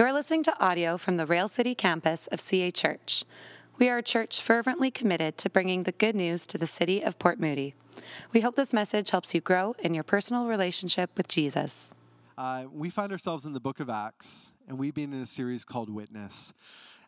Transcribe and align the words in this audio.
You 0.00 0.06
are 0.06 0.14
listening 0.14 0.42
to 0.44 0.64
audio 0.64 0.96
from 0.96 1.16
the 1.16 1.26
Rail 1.26 1.46
City 1.46 1.74
campus 1.74 2.26
of 2.28 2.40
CA 2.40 2.70
Church. 2.70 3.22
We 3.76 3.90
are 3.90 3.98
a 3.98 4.02
church 4.02 4.40
fervently 4.40 4.90
committed 4.90 5.36
to 5.36 5.50
bringing 5.50 5.82
the 5.82 5.92
good 5.92 6.16
news 6.16 6.46
to 6.46 6.56
the 6.56 6.66
city 6.66 7.02
of 7.02 7.18
Port 7.18 7.38
Moody. 7.38 7.74
We 8.32 8.40
hope 8.40 8.56
this 8.56 8.72
message 8.72 9.10
helps 9.10 9.34
you 9.34 9.42
grow 9.42 9.74
in 9.78 9.92
your 9.92 10.02
personal 10.02 10.46
relationship 10.46 11.10
with 11.18 11.28
Jesus. 11.28 11.92
Uh, 12.38 12.64
we 12.72 12.88
find 12.88 13.12
ourselves 13.12 13.44
in 13.44 13.52
the 13.52 13.60
book 13.60 13.78
of 13.78 13.90
Acts, 13.90 14.52
and 14.66 14.78
we've 14.78 14.94
been 14.94 15.12
in 15.12 15.20
a 15.20 15.26
series 15.26 15.66
called 15.66 15.90
Witness. 15.90 16.54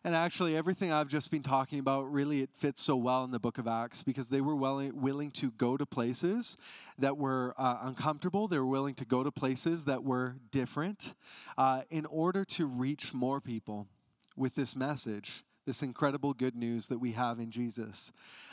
And 0.05 0.13
actually, 0.13 0.57
everything 0.57 0.91
I've 0.91 1.07
just 1.07 1.31
been 1.31 1.43
talking 1.43 1.79
about 1.79 2.11
really 2.11 2.41
it 2.41 2.49
fits 2.53 2.81
so 2.81 2.97
well 2.97 3.23
in 3.23 3.31
the 3.31 3.39
book 3.39 3.57
of 3.57 3.67
Acts 3.67 4.03
because 4.03 4.27
they 4.27 4.41
were 4.41 4.55
well, 4.55 4.85
willing 4.93 5.31
to 5.31 5.51
go 5.51 5.77
to 5.77 5.85
places 5.85 6.57
that 6.99 7.17
were 7.17 7.53
uh, 7.57 7.77
uncomfortable. 7.83 8.49
They 8.49 8.59
were 8.59 8.65
willing 8.65 8.95
to 8.95 9.05
go 9.05 9.23
to 9.23 9.31
places 9.31 9.85
that 9.85 10.03
were 10.03 10.35
different 10.51 11.13
uh, 11.57 11.83
in 11.89 12.05
order 12.05 12.43
to 12.45 12.65
reach 12.65 13.13
more 13.13 13.39
people 13.39 13.87
with 14.35 14.55
this 14.55 14.75
message 14.75 15.43
this 15.65 15.81
incredible 15.81 16.33
good 16.33 16.55
news 16.55 16.87
that 16.87 16.99
we 16.99 17.13
have 17.13 17.39
in 17.39 17.49
Jesus. 17.49 18.11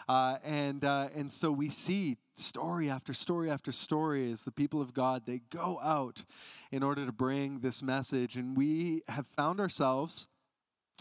Uh, 0.09 0.37
and, 0.45 0.85
uh, 0.85 1.09
and 1.15 1.30
so 1.30 1.51
we 1.51 1.69
see 1.69 2.17
story 2.35 2.89
after 2.89 3.13
story 3.13 3.51
after 3.51 3.73
story 3.73 4.30
as 4.30 4.45
the 4.45 4.53
people 4.53 4.80
of 4.80 4.95
God, 4.95 5.27
they 5.27 5.41
go 5.51 5.80
out 5.83 6.25
in 6.71 6.83
order 6.83 7.05
to 7.05 7.13
bring 7.13 7.61
this 7.61 7.83
message. 7.83 8.37
And 8.37 8.57
we 8.57 9.03
have 9.09 9.27
found 9.27 9.61
ourselves 9.61 10.29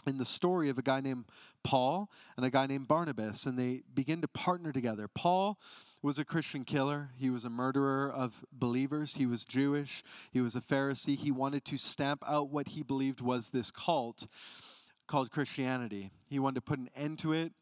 in 0.06 0.18
the 0.18 0.24
story 0.24 0.68
of 0.68 0.78
a 0.78 0.82
guy 0.82 1.00
named 1.00 1.26
Paul 1.62 2.10
and 2.36 2.44
a 2.44 2.50
guy 2.50 2.66
named 2.66 2.88
Barnabas, 2.88 3.46
and 3.46 3.58
they 3.58 3.82
begin 3.94 4.20
to 4.22 4.28
partner 4.28 4.72
together. 4.72 5.08
Paul 5.08 5.58
was 6.02 6.18
a 6.18 6.24
Christian 6.24 6.64
killer, 6.64 7.10
he 7.16 7.30
was 7.30 7.44
a 7.44 7.50
murderer 7.50 8.10
of 8.10 8.44
believers, 8.52 9.14
he 9.14 9.26
was 9.26 9.44
Jewish, 9.44 10.02
he 10.32 10.40
was 10.40 10.56
a 10.56 10.60
Pharisee. 10.60 11.16
He 11.16 11.30
wanted 11.30 11.64
to 11.66 11.78
stamp 11.78 12.22
out 12.26 12.50
what 12.50 12.68
he 12.68 12.82
believed 12.82 13.20
was 13.20 13.50
this 13.50 13.70
cult 13.70 14.26
called 15.06 15.30
Christianity. 15.30 16.12
He 16.28 16.38
wanted 16.38 16.56
to 16.56 16.60
put 16.62 16.78
an 16.78 16.88
end 16.94 17.18
to 17.20 17.32
it. 17.32 17.52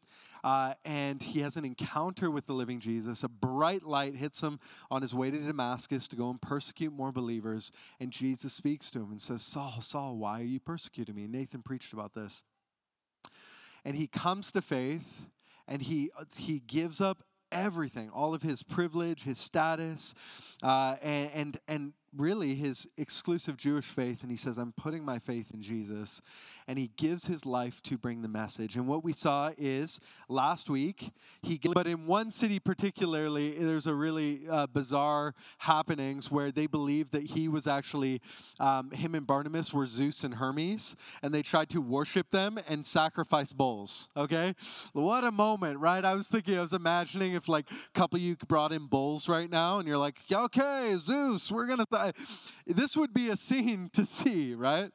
Uh, 0.43 0.73
and 0.85 1.21
he 1.21 1.39
has 1.39 1.57
an 1.57 1.65
encounter 1.65 2.31
with 2.31 2.45
the 2.45 2.53
living 2.53 2.79
Jesus. 2.79 3.23
A 3.23 3.29
bright 3.29 3.83
light 3.83 4.15
hits 4.15 4.41
him 4.41 4.59
on 4.89 5.01
his 5.01 5.13
way 5.13 5.31
to 5.31 5.37
Damascus 5.37 6.07
to 6.07 6.15
go 6.15 6.29
and 6.29 6.41
persecute 6.41 6.93
more 6.93 7.11
believers. 7.11 7.71
And 7.99 8.11
Jesus 8.11 8.53
speaks 8.53 8.89
to 8.91 8.99
him 8.99 9.11
and 9.11 9.21
says, 9.21 9.41
Saul, 9.41 9.81
Saul, 9.81 10.17
why 10.17 10.41
are 10.41 10.45
you 10.45 10.59
persecuting 10.59 11.15
me? 11.15 11.27
Nathan 11.27 11.61
preached 11.61 11.93
about 11.93 12.13
this. 12.13 12.43
And 13.85 13.95
he 13.95 14.07
comes 14.07 14.51
to 14.51 14.61
faith 14.61 15.25
and 15.67 15.81
he, 15.81 16.11
he 16.37 16.59
gives 16.59 16.99
up 16.99 17.23
everything, 17.51 18.09
all 18.09 18.33
of 18.33 18.41
his 18.41 18.63
privilege, 18.63 19.23
his 19.23 19.37
status, 19.37 20.13
uh, 20.63 20.95
and, 21.01 21.31
and, 21.33 21.59
and 21.67 21.93
really 22.15 22.55
his 22.55 22.87
exclusive 22.97 23.57
Jewish 23.57 23.85
faith, 23.85 24.21
and 24.21 24.31
he 24.31 24.37
says, 24.37 24.57
I'm 24.57 24.73
putting 24.73 25.03
my 25.03 25.19
faith 25.19 25.51
in 25.53 25.61
Jesus. 25.61 26.21
And 26.67 26.77
he 26.77 26.91
gives 26.97 27.25
his 27.25 27.45
life 27.45 27.81
to 27.83 27.97
bring 27.97 28.21
the 28.21 28.27
message. 28.27 28.75
And 28.75 28.87
what 28.87 29.03
we 29.03 29.11
saw 29.11 29.51
is 29.57 29.99
last 30.27 30.69
week, 30.69 31.11
he, 31.41 31.59
but 31.73 31.87
in 31.87 32.05
one 32.05 32.29
city 32.29 32.59
particularly, 32.59 33.57
there's 33.57 33.87
a 33.87 33.95
really 33.95 34.41
uh, 34.49 34.67
bizarre 34.67 35.33
happenings 35.57 36.29
where 36.29 36.51
they 36.51 36.67
believe 36.67 37.09
that 37.11 37.23
he 37.23 37.47
was 37.47 37.65
actually, 37.65 38.21
um, 38.59 38.91
him 38.91 39.15
and 39.15 39.25
Barnabas 39.25 39.73
were 39.73 39.87
Zeus 39.87 40.23
and 40.23 40.35
Hermes, 40.35 40.95
and 41.23 41.33
they 41.33 41.41
tried 41.41 41.69
to 41.71 41.81
worship 41.81 42.29
them 42.29 42.59
and 42.67 42.85
sacrifice 42.85 43.51
bulls. 43.51 44.09
Okay? 44.15 44.53
What 44.93 45.23
a 45.23 45.31
moment, 45.31 45.79
right? 45.79 46.05
I 46.05 46.13
was 46.13 46.27
thinking, 46.27 46.57
I 46.57 46.61
was 46.61 46.73
imagining 46.73 47.33
if 47.33 47.49
like 47.49 47.65
a 47.71 47.99
couple 47.99 48.19
you 48.19 48.35
brought 48.47 48.71
in 48.71 48.85
bulls 48.85 49.27
right 49.27 49.49
now, 49.49 49.79
and 49.79 49.87
you're 49.87 49.97
like, 49.97 50.19
okay, 50.31 50.95
Zeus, 50.99 51.51
we're 51.51 51.65
going 51.65 51.79
to 51.79 51.85
this 52.65 52.95
would 52.97 53.13
be 53.13 53.29
a 53.29 53.35
scene 53.35 53.89
to 53.93 54.05
see, 54.05 54.53
right? 54.53 54.91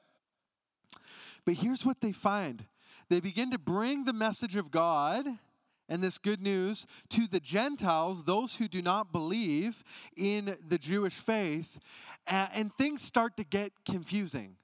But 1.44 1.54
here's 1.54 1.84
what 1.84 2.00
they 2.00 2.12
find 2.12 2.64
they 3.10 3.20
begin 3.20 3.50
to 3.50 3.58
bring 3.58 4.04
the 4.04 4.12
message 4.12 4.56
of 4.56 4.70
God 4.70 5.26
and 5.88 6.02
this 6.02 6.18
good 6.18 6.40
news 6.40 6.86
to 7.10 7.26
the 7.26 7.40
Gentiles, 7.40 8.24
those 8.24 8.56
who 8.56 8.68
do 8.68 8.80
not 8.80 9.12
believe 9.12 9.84
in 10.16 10.56
the 10.66 10.78
Jewish 10.78 11.14
faith, 11.14 11.78
and 12.26 12.74
things 12.76 13.02
start 13.02 13.36
to 13.36 13.44
get 13.44 13.72
confusing. 13.84 14.56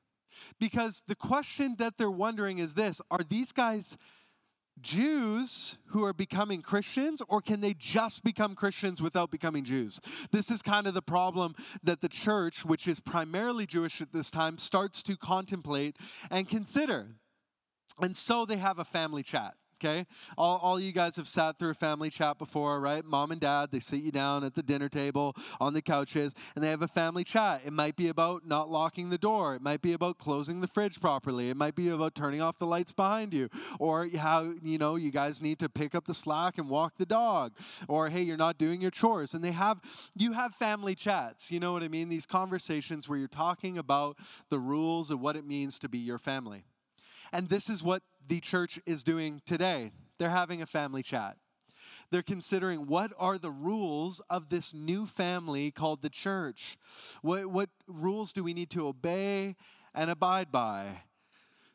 Because 0.59 1.03
the 1.07 1.15
question 1.15 1.75
that 1.79 1.99
they're 1.99 2.11
wondering 2.11 2.59
is 2.59 2.75
this 2.75 3.01
Are 3.11 3.23
these 3.29 3.53
guys 3.53 3.99
Jews 4.83 5.79
who 5.87 6.05
are 6.05 6.13
becoming 6.13 6.63
Christians, 6.63 7.23
or 7.29 7.41
can 7.41 7.61
they 7.61 7.75
just 7.75 8.23
become 8.25 8.55
Christians 8.55 9.03
without 9.03 9.31
becoming 9.31 9.65
Jews? 9.65 10.01
This 10.31 10.51
is 10.51 10.63
kind 10.63 10.87
of 10.87 10.95
the 10.95 11.03
problem 11.03 11.55
that 11.83 12.01
the 12.01 12.09
church, 12.09 12.65
which 12.65 12.87
is 12.87 13.01
primarily 13.01 13.67
Jewish 13.67 14.01
at 14.01 14.13
this 14.13 14.31
time, 14.31 14.59
starts 14.59 15.03
to 15.05 15.17
contemplate 15.17 15.97
and 16.31 16.49
consider. 16.49 17.17
And 18.01 18.17
so 18.17 18.47
they 18.47 18.57
have 18.57 18.79
a 18.79 18.85
family 18.85 19.23
chat 19.23 19.55
okay? 19.83 20.07
All, 20.37 20.59
all 20.59 20.79
you 20.79 20.93
guys 20.93 21.17
have 21.17 21.27
sat 21.27 21.59
through 21.59 21.71
a 21.71 21.75
family 21.75 22.11
chat 22.11 22.39
before, 22.39 22.81
right? 22.81 23.05
Mom 23.05 23.31
and 23.31 23.41
dad, 23.41 23.71
they 23.73 23.81
sit 23.81 24.01
you 24.01 24.13
down 24.13 24.45
at 24.45 24.55
the 24.55 24.63
dinner 24.63 24.89
table 24.89 25.35
on 25.61 25.75
the 25.75 25.83
couches 25.83 26.35
and 26.55 26.63
they 26.63 26.69
have 26.69 26.83
a 26.83 26.89
family 26.89 27.25
chat. 27.25 27.63
It 27.65 27.73
might 27.73 27.97
be 27.97 28.09
about 28.09 28.47
not 28.47 28.71
locking 28.71 29.11
the 29.11 29.19
door, 29.19 29.55
it 29.55 29.63
might 29.63 29.83
be 29.83 29.93
about 29.93 30.19
closing 30.19 30.61
the 30.61 30.67
fridge 30.67 31.01
properly, 31.01 31.51
it 31.51 31.57
might 31.57 31.75
be 31.75 31.89
about 31.89 32.15
turning 32.15 32.41
off 32.41 32.59
the 32.59 32.67
lights 32.67 32.93
behind 32.93 33.33
you, 33.33 33.49
or 33.79 34.09
how, 34.17 34.53
you 34.63 34.79
know, 34.79 34.97
you 34.97 35.11
guys 35.11 35.41
need 35.41 35.59
to 35.59 35.69
pick 35.69 35.95
up 35.95 36.07
the 36.07 36.15
slack 36.15 36.59
and 36.59 36.69
walk 36.69 36.95
the 36.99 37.07
dog, 37.07 37.53
or 37.89 38.09
hey, 38.09 38.23
you're 38.23 38.37
not 38.37 38.59
doing 38.59 38.81
your 38.81 38.91
chores. 38.91 39.35
And 39.35 39.45
they 39.45 39.53
have, 39.53 39.81
you 40.15 40.33
have 40.33 40.55
family 40.55 40.95
chats, 40.95 41.51
you 41.51 41.61
know 41.61 41.73
what 41.73 41.83
I 41.83 41.89
mean? 41.89 42.09
These 42.09 42.27
conversations 42.27 43.09
where 43.09 43.19
you're 43.19 43.29
talking 43.29 43.79
about 43.79 44.17
the 44.49 44.59
rules 44.59 45.11
of 45.11 45.21
what 45.21 45.37
it 45.37 45.47
means 45.47 45.79
to 45.81 45.89
be 45.89 45.99
your 45.99 46.19
family. 46.19 46.65
And 47.33 47.49
this 47.49 47.71
is 47.71 47.83
what 47.83 48.03
the 48.27 48.41
church 48.41 48.79
is 48.87 49.05
doing 49.05 49.43
today. 49.47 49.93
They're 50.19 50.31
having 50.31 50.63
a 50.63 50.67
family 50.67 51.03
chat. 51.03 51.37
They're 52.11 52.23
considering 52.23 52.87
what 52.87 53.13
are 53.19 53.39
the 53.39 53.51
rules 53.51 54.21
of 54.29 54.49
this 54.49 54.75
new 54.75 55.07
family 55.07 55.71
called 55.71 56.03
the 56.03 56.11
church? 56.11 56.77
What, 57.23 57.47
what 57.47 57.71
rules 57.87 58.33
do 58.33 58.43
we 58.43 58.53
need 58.53 58.71
to 58.71 58.87
obey 58.87 59.57
and 59.95 60.11
abide 60.11 60.51
by? 60.51 61.03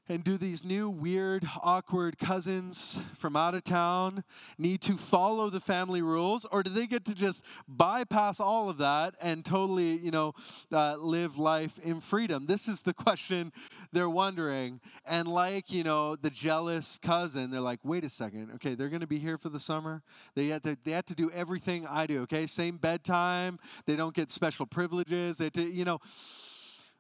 And 0.07 0.23
do 0.23 0.37
these 0.37 0.63
new, 0.63 0.87
weird, 0.87 1.47
awkward 1.63 2.19
cousins 2.19 2.99
from 3.15 3.35
out 3.35 3.55
of 3.55 3.63
town 3.63 4.23
need 4.59 4.81
to 4.81 4.97
follow 4.97 5.49
the 5.49 5.59
family 5.59 6.03
rules, 6.03 6.45
or 6.45 6.61
do 6.61 6.69
they 6.69 6.85
get 6.85 7.05
to 7.05 7.15
just 7.15 7.43
bypass 7.67 8.39
all 8.39 8.69
of 8.69 8.77
that 8.77 9.15
and 9.19 9.43
totally, 9.43 9.97
you 9.97 10.11
know, 10.11 10.33
uh, 10.71 10.95
live 10.97 11.39
life 11.39 11.79
in 11.79 12.01
freedom? 12.01 12.45
This 12.45 12.67
is 12.67 12.81
the 12.81 12.93
question 13.05 13.51
they're 13.91 14.09
wondering. 14.09 14.79
And 15.07 15.27
like, 15.27 15.71
you 15.71 15.83
know, 15.83 16.15
the 16.15 16.29
jealous 16.29 16.99
cousin, 16.99 17.49
they're 17.49 17.59
like, 17.59 17.79
wait 17.83 18.03
a 18.03 18.09
second, 18.09 18.51
okay, 18.55 18.75
they're 18.75 18.89
going 18.89 19.01
to 19.01 19.07
be 19.07 19.19
here 19.19 19.39
for 19.39 19.49
the 19.49 19.59
summer. 19.59 20.03
They 20.35 20.47
have, 20.47 20.61
to, 20.63 20.77
they 20.83 20.91
have 20.91 21.05
to 21.05 21.15
do 21.15 21.31
everything 21.31 21.87
I 21.89 22.05
do, 22.05 22.21
okay? 22.23 22.45
Same 22.45 22.77
bedtime. 22.77 23.57
They 23.87 23.95
don't 23.95 24.13
get 24.13 24.29
special 24.29 24.67
privileges. 24.67 25.39
They, 25.39 25.49
do, 25.49 25.63
you 25.63 25.83
know, 25.83 25.99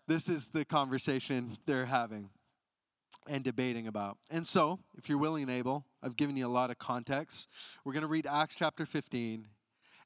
this 0.07 0.27
is 0.27 0.47
the 0.47 0.65
conversation 0.65 1.57
they're 1.67 1.85
having 1.85 2.29
and 3.27 3.43
debating 3.43 3.87
about. 3.87 4.17
And 4.29 4.45
so, 4.45 4.79
if 4.97 5.09
you're 5.09 5.17
willing 5.17 5.43
and 5.43 5.51
able, 5.51 5.85
I've 6.03 6.15
given 6.15 6.37
you 6.37 6.45
a 6.45 6.49
lot 6.49 6.69
of 6.69 6.77
context. 6.77 7.49
We're 7.83 7.93
going 7.93 8.01
to 8.01 8.07
read 8.07 8.27
Acts 8.27 8.55
chapter 8.55 8.85
15, 8.85 9.47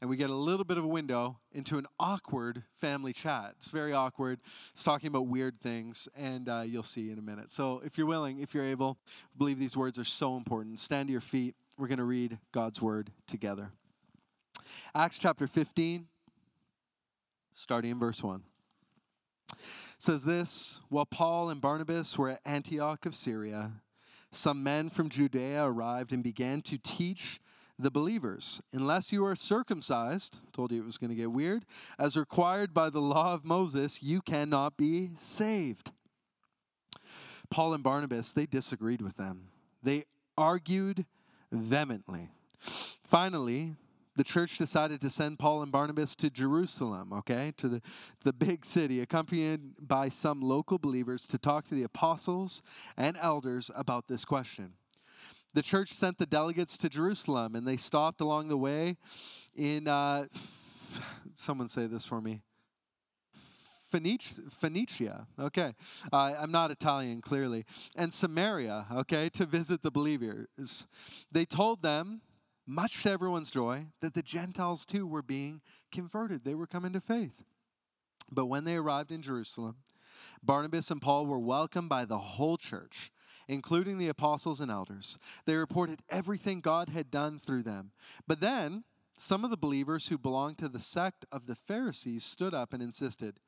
and 0.01 0.09
we 0.09 0.17
get 0.17 0.29
a 0.29 0.35
little 0.35 0.63
bit 0.63 0.77
of 0.77 0.83
a 0.83 0.87
window 0.87 1.39
into 1.51 1.77
an 1.77 1.85
awkward 1.99 2.63
family 2.79 3.13
chat. 3.13 3.53
It's 3.57 3.69
very 3.69 3.93
awkward. 3.93 4.39
It's 4.71 4.83
talking 4.83 5.07
about 5.07 5.27
weird 5.27 5.59
things, 5.59 6.07
and 6.15 6.47
uh, 6.47 6.63
you'll 6.65 6.83
see 6.83 7.11
in 7.11 7.19
a 7.19 7.21
minute. 7.21 7.49
So, 7.51 7.81
if 7.83 7.97
you're 7.97 8.07
willing, 8.07 8.39
if 8.39 8.53
you're 8.53 8.65
able, 8.65 8.97
believe 9.37 9.59
these 9.59 9.75
words 9.75 9.99
are 9.99 10.05
so 10.05 10.37
important. 10.37 10.79
Stand 10.79 11.07
to 11.07 11.11
your 11.11 11.21
feet. 11.21 11.55
We're 11.77 11.87
going 11.87 11.99
to 11.99 12.03
read 12.03 12.39
God's 12.51 12.81
word 12.81 13.11
together. 13.27 13.71
Acts 14.95 15.19
chapter 15.19 15.47
15, 15.47 16.07
starting 17.53 17.91
in 17.91 17.99
verse 17.99 18.23
1 18.23 18.43
says 19.99 20.23
this 20.23 20.79
While 20.89 21.05
Paul 21.05 21.49
and 21.49 21.61
Barnabas 21.61 22.17
were 22.17 22.29
at 22.29 22.41
Antioch 22.45 23.06
of 23.06 23.13
Syria, 23.13 23.74
some 24.31 24.63
men 24.63 24.89
from 24.89 25.09
Judea 25.09 25.65
arrived 25.65 26.12
and 26.12 26.24
began 26.24 26.62
to 26.63 26.77
teach 26.77 27.39
the 27.77 27.91
believers. 27.91 28.62
Unless 28.74 29.12
you 29.12 29.25
are 29.25 29.35
circumcised 29.35 30.39
told 30.51 30.71
you 30.71 30.81
it 30.81 30.85
was 30.85 30.97
going 30.97 31.09
to 31.09 31.15
get 31.15 31.31
weird 31.31 31.65
as 31.97 32.18
required 32.18 32.74
by 32.74 32.89
the 32.89 33.00
law 33.00 33.33
of 33.33 33.45
moses 33.45 34.03
you 34.03 34.21
cannot 34.21 34.75
be 34.75 35.12
saved. 35.18 35.91
Paul 37.50 37.74
and 37.74 37.83
barnabas 37.83 38.31
they 38.33 38.45
disagreed 38.45 39.01
with 39.01 39.18
them. 39.18 39.47
They 39.81 40.03
argued 40.38 41.06
vehemently. 41.51 42.29
Finally 42.59 43.75
the 44.15 44.23
church 44.23 44.57
decided 44.57 45.00
to 45.01 45.09
send 45.09 45.39
Paul 45.39 45.61
and 45.61 45.71
Barnabas 45.71 46.15
to 46.15 46.29
Jerusalem, 46.29 47.13
okay, 47.13 47.53
to 47.57 47.67
the, 47.67 47.81
the 48.23 48.33
big 48.33 48.65
city, 48.65 49.01
accompanied 49.01 49.88
by 49.88 50.09
some 50.09 50.41
local 50.41 50.77
believers 50.77 51.27
to 51.27 51.38
talk 51.38 51.65
to 51.65 51.75
the 51.75 51.83
apostles 51.83 52.61
and 52.97 53.17
elders 53.21 53.71
about 53.75 54.07
this 54.07 54.25
question. 54.25 54.73
The 55.53 55.61
church 55.61 55.94
sent 55.94 56.17
the 56.17 56.25
delegates 56.25 56.77
to 56.79 56.89
Jerusalem 56.89 57.56
and 57.56 57.67
they 57.67 57.77
stopped 57.77 58.21
along 58.21 58.50
the 58.50 58.57
way 58.57 58.97
in, 59.56 59.88
uh, 59.88 60.25
someone 61.35 61.67
say 61.67 61.88
this 61.88 62.05
for 62.05 62.21
me, 62.21 62.41
Phoenicia, 63.89 65.27
okay, 65.39 65.73
uh, 66.13 66.35
I'm 66.39 66.51
not 66.51 66.69
Italian 66.69 67.21
clearly, 67.21 67.65
and 67.95 68.13
Samaria, 68.13 68.85
okay, 68.91 69.29
to 69.29 69.45
visit 69.47 69.81
the 69.81 69.89
believers. 69.89 70.85
They 71.31 71.45
told 71.45 71.81
them, 71.81 72.21
much 72.69 73.04
to 73.04 73.10
everyone's 73.10 73.51
joy, 73.51 73.88
that 74.00 74.13
the 74.13 74.21
Gentiles 74.21 74.86
too 74.86 75.07
were 75.07 75.24
being 75.24 75.62
converted. 75.92 76.44
They 76.44 76.56
were 76.56 76.68
coming 76.68 76.94
to 76.94 77.01
faith. 77.01 77.44
But 78.31 78.45
when 78.45 78.63
they 78.63 78.75
arrived 78.75 79.12
in 79.12 79.24
Jerusalem, 79.24 79.77
Barnabas 80.44 80.92
and 80.92 81.01
Paul 81.01 81.25
were 81.25 81.39
welcomed 81.39 81.89
by 81.89 82.06
the 82.06 82.19
whole 82.19 82.57
church, 82.57 83.12
including 83.48 83.98
the 83.98 84.10
apostles 84.10 84.62
and 84.62 84.69
elders. 84.69 85.18
They 85.45 85.56
reported 85.56 86.01
everything 86.10 86.62
God 86.62 86.89
had 86.89 87.10
done 87.10 87.39
through 87.39 87.63
them. 87.63 87.92
But 88.27 88.39
then, 88.39 88.83
some 89.18 89.44
of 89.44 89.50
the 89.50 89.57
believers 89.57 90.07
who 90.07 90.18
belonged 90.18 90.60
to 90.60 90.69
the 90.69 90.80
sect 90.80 91.25
of 91.31 91.48
the 91.48 91.56
Pharisees 91.56 92.24
stood 92.24 92.54
up 92.54 92.74
and 92.74 92.83
insisted 92.83 93.39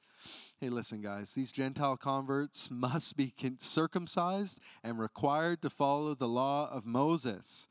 Hey, 0.59 0.69
listen, 0.69 1.01
guys, 1.01 1.33
these 1.33 1.51
Gentile 1.51 1.97
converts 1.97 2.69
must 2.71 3.17
be 3.17 3.33
circumcised 3.57 4.59
and 4.83 5.00
required 5.00 5.62
to 5.63 5.69
follow 5.69 6.13
the 6.13 6.27
law 6.27 6.69
of 6.71 6.85
Moses. 6.85 7.67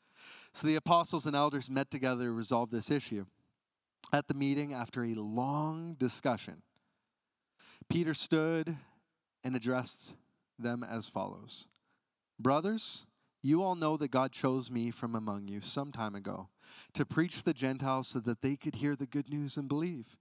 So 0.52 0.67
the 0.67 0.76
apostles 0.76 1.26
and 1.26 1.37
elders 1.37 1.70
met 1.70 1.91
together 1.91 2.25
to 2.25 2.32
resolve 2.32 2.70
this 2.70 2.91
issue. 2.91 3.26
At 4.12 4.26
the 4.26 4.35
meeting, 4.35 4.75
after 4.75 5.05
a 5.05 5.14
long 5.14 5.94
discussion, 5.94 6.62
Peter 7.88 8.14
stood 8.14 8.76
and 9.44 9.55
addressed 9.55 10.14
them 10.58 10.85
as 10.85 11.08
follows 11.08 11.69
Brothers, 12.38 13.06
you 13.43 13.62
all 13.62 13.75
know 13.75 13.97
that 13.97 14.11
God 14.11 14.32
chose 14.32 14.70
me 14.70 14.91
from 14.91 15.14
among 15.14 15.49
you 15.49 15.61
some 15.61 15.93
time 15.93 16.14
ago 16.14 16.49
to 16.94 17.06
preach 17.06 17.43
the 17.43 17.55
Gentiles 17.55 18.08
so 18.08 18.20
that 18.20 18.43
they 18.43 18.56
could 18.56 18.76
hear 18.76 18.96
the 18.96 19.06
good 19.06 19.29
news 19.31 19.56
and 19.56 19.69
believe. 19.69 20.17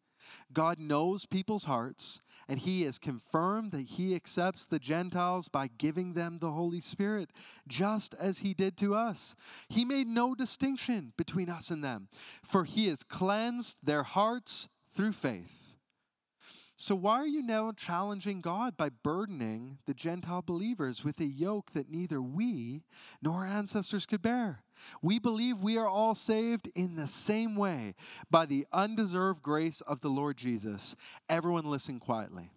God 0.54 0.80
knows 0.80 1.25
people's 1.25 1.64
hearts, 1.64 2.22
and 2.50 2.60
He 2.60 2.81
has 2.81 2.98
confirmed 2.98 3.72
that 3.72 3.86
He 3.86 4.16
accepts 4.16 4.66
the 4.66 4.80
Gentiles 4.80 5.48
by 5.48 5.69
giving 5.78 6.13
them 6.13 6.40
the 6.40 6.51
Holy 6.51 6.81
Spirit, 6.81 7.30
just 7.68 8.16
as 8.16 8.40
He 8.40 8.56
did 8.56 8.75
to 8.78 8.96
us. 8.96 9.36
He 9.69 9.86
made 9.86 10.07
no 10.07 10.34
distinction 10.34 11.13
between 11.16 11.50
us 11.50 11.69
and 11.69 11.84
them, 11.84 12.10
for 12.44 12.66
He 12.66 12.88
has 12.88 13.04
cleansed 13.04 13.78
their 13.84 14.04
hearts 14.04 14.68
through 14.92 15.13
faith. 15.13 15.69
So, 16.81 16.96
why 16.96 17.16
are 17.16 17.28
you 17.28 17.42
now 17.42 17.74
challenging 17.74 18.40
God 18.40 18.78
by 18.78 18.88
burdening 18.88 19.80
the 19.86 19.94
Gentile 19.94 20.42
believers 20.42 21.04
with 21.04 21.20
a 21.20 21.26
yoke 21.26 21.74
that 21.74 21.92
neither 21.92 22.22
we 22.22 22.84
nor 23.22 23.40
our 23.40 23.46
ancestors 23.46 24.06
could 24.06 24.22
bear? 24.22 24.64
We 25.02 25.20
believe 25.20 25.58
we 25.58 25.78
are 25.78 25.90
all 25.90 26.16
saved 26.16 26.70
in 26.76 26.96
the 26.96 27.06
same 27.06 27.58
way 27.58 27.96
by 28.31 28.46
the 28.46 28.66
undeserved 28.72 29.44
grace 29.44 29.81
of 29.81 30.00
the 30.00 30.08
Lord 30.08 30.38
Jesus. 30.38 30.96
Everyone 31.28 31.66
listen 31.66 32.00
quietly. 32.00 32.50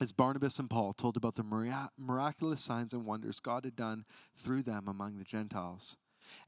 As 0.00 0.10
Barnabas 0.10 0.58
and 0.58 0.68
Paul 0.68 0.92
told 0.92 1.16
about 1.16 1.36
the 1.36 1.88
miraculous 1.96 2.60
signs 2.60 2.92
and 2.92 3.06
wonders 3.06 3.38
God 3.38 3.64
had 3.64 3.76
done 3.76 4.04
through 4.36 4.64
them 4.64 4.88
among 4.88 5.16
the 5.16 5.24
Gentiles. 5.24 5.96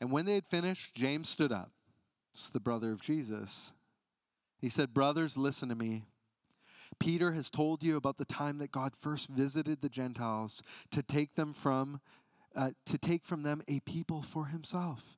And 0.01 0.11
when 0.11 0.27
they 0.27 0.35
had 0.35 0.49
finished, 0.49 0.97
James 0.97 1.29
stood 1.29 1.53
up. 1.53 1.71
It's 2.35 2.49
the 2.49 2.59
brother 2.59 2.91
of 2.91 3.01
Jesus. 3.01 3.75
He 4.59 4.69
said, 4.69 4.93
Brothers, 4.93 5.37
listen 5.37 5.69
to 5.69 5.77
me. 5.77 6.03
Peter 7.01 7.33
has 7.33 7.51
told 7.51 7.83
you 7.83 7.97
about 7.97 8.19
the 8.19 8.25
time 8.25 8.59
that 8.59 8.71
God 8.71 8.95
first 8.95 9.29
visited 9.29 9.81
the 9.81 9.89
Gentiles 9.89 10.63
to 10.93 11.03
take 11.03 11.35
them 11.35 11.53
from 11.53 12.01
uh, 12.55 12.71
to 12.85 12.99
take 12.99 13.25
from 13.25 13.43
them 13.43 13.63
a 13.69 13.81
people 13.81 14.23
for 14.23 14.47
himself. 14.47 15.17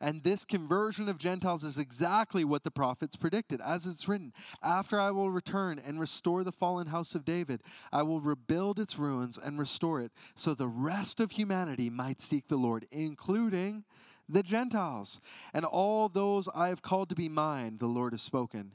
And 0.00 0.22
this 0.22 0.44
conversion 0.44 1.08
of 1.08 1.18
Gentiles 1.18 1.64
is 1.64 1.78
exactly 1.78 2.44
what 2.44 2.62
the 2.62 2.70
prophets 2.70 3.16
predicted. 3.16 3.60
As 3.60 3.86
it's 3.86 4.06
written, 4.06 4.32
After 4.62 5.00
I 5.00 5.10
will 5.10 5.30
return 5.30 5.80
and 5.84 5.98
restore 5.98 6.44
the 6.44 6.52
fallen 6.52 6.88
house 6.88 7.14
of 7.14 7.24
David, 7.24 7.62
I 7.92 8.02
will 8.02 8.20
rebuild 8.20 8.78
its 8.78 8.98
ruins 8.98 9.38
and 9.42 9.58
restore 9.58 10.00
it, 10.00 10.12
so 10.36 10.54
the 10.54 10.68
rest 10.68 11.18
of 11.18 11.32
humanity 11.32 11.90
might 11.90 12.20
seek 12.20 12.46
the 12.46 12.56
Lord, 12.56 12.86
including 12.92 13.84
the 14.28 14.44
Gentiles. 14.44 15.20
And 15.52 15.64
all 15.64 16.08
those 16.08 16.48
I 16.54 16.68
have 16.68 16.82
called 16.82 17.08
to 17.08 17.16
be 17.16 17.28
mine, 17.28 17.78
the 17.78 17.86
Lord 17.86 18.12
has 18.12 18.22
spoken. 18.22 18.72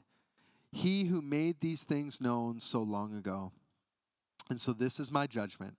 He 0.74 1.04
who 1.04 1.22
made 1.22 1.60
these 1.60 1.84
things 1.84 2.20
known 2.20 2.58
so 2.58 2.82
long 2.82 3.16
ago. 3.16 3.52
And 4.50 4.60
so 4.60 4.72
this 4.72 4.98
is 4.98 5.10
my 5.10 5.28
judgment 5.28 5.76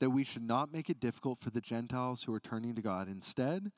that 0.00 0.10
we 0.10 0.24
should 0.24 0.42
not 0.42 0.72
make 0.72 0.88
it 0.88 1.00
difficult 1.00 1.38
for 1.38 1.50
the 1.50 1.60
Gentiles 1.60 2.22
who 2.22 2.32
are 2.32 2.40
turning 2.40 2.74
to 2.74 2.80
God. 2.80 3.08
Instead, 3.08 3.70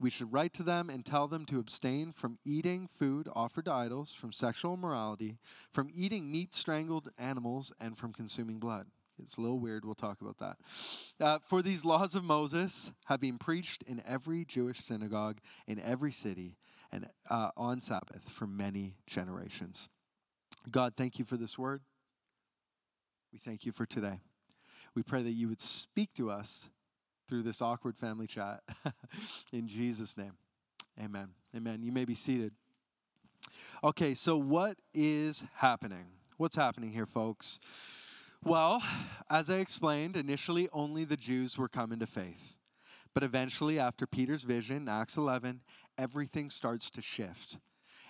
we 0.00 0.08
should 0.08 0.32
write 0.32 0.54
to 0.54 0.62
them 0.62 0.88
and 0.88 1.04
tell 1.04 1.28
them 1.28 1.44
to 1.46 1.58
abstain 1.58 2.12
from 2.12 2.38
eating 2.44 2.88
food 2.88 3.28
offered 3.34 3.66
to 3.66 3.72
idols, 3.72 4.14
from 4.14 4.32
sexual 4.32 4.74
immorality, 4.74 5.36
from 5.72 5.90
eating 5.94 6.32
meat 6.32 6.54
strangled 6.54 7.10
animals, 7.18 7.70
and 7.78 7.98
from 7.98 8.14
consuming 8.14 8.58
blood. 8.58 8.86
It's 9.20 9.36
a 9.36 9.42
little 9.42 9.58
weird. 9.58 9.84
We'll 9.84 9.94
talk 9.94 10.22
about 10.22 10.38
that. 10.38 10.56
Uh, 11.20 11.38
for 11.44 11.60
these 11.60 11.84
laws 11.84 12.14
of 12.14 12.24
Moses 12.24 12.92
have 13.06 13.20
been 13.20 13.36
preached 13.36 13.82
in 13.82 14.02
every 14.06 14.46
Jewish 14.46 14.78
synagogue 14.78 15.38
in 15.66 15.80
every 15.80 16.12
city 16.12 16.56
and 16.90 17.08
uh, 17.28 17.50
on 17.56 17.80
Sabbath 17.82 18.30
for 18.30 18.46
many 18.46 18.94
generations. 19.06 19.90
God, 20.70 20.94
thank 20.96 21.18
you 21.18 21.24
for 21.24 21.36
this 21.36 21.58
word. 21.58 21.80
We 23.32 23.38
thank 23.38 23.66
you 23.66 23.72
for 23.72 23.86
today. 23.86 24.20
We 24.94 25.02
pray 25.02 25.22
that 25.22 25.30
you 25.30 25.48
would 25.48 25.60
speak 25.60 26.14
to 26.14 26.30
us 26.30 26.70
through 27.28 27.42
this 27.42 27.60
awkward 27.60 27.96
family 27.96 28.26
chat. 28.26 28.62
In 29.52 29.68
Jesus' 29.68 30.16
name, 30.16 30.32
amen. 31.02 31.28
Amen. 31.54 31.82
You 31.82 31.92
may 31.92 32.04
be 32.04 32.14
seated. 32.14 32.52
Okay, 33.84 34.14
so 34.14 34.36
what 34.36 34.78
is 34.94 35.44
happening? 35.54 36.06
What's 36.36 36.56
happening 36.56 36.92
here, 36.92 37.06
folks? 37.06 37.60
Well, 38.44 38.82
as 39.28 39.50
I 39.50 39.56
explained, 39.56 40.16
initially 40.16 40.68
only 40.72 41.04
the 41.04 41.16
Jews 41.16 41.58
were 41.58 41.68
coming 41.68 41.98
to 41.98 42.06
faith. 42.06 42.56
But 43.14 43.22
eventually, 43.22 43.78
after 43.78 44.06
Peter's 44.06 44.44
vision, 44.44 44.88
Acts 44.88 45.16
11, 45.16 45.62
everything 45.96 46.50
starts 46.50 46.90
to 46.92 47.02
shift 47.02 47.58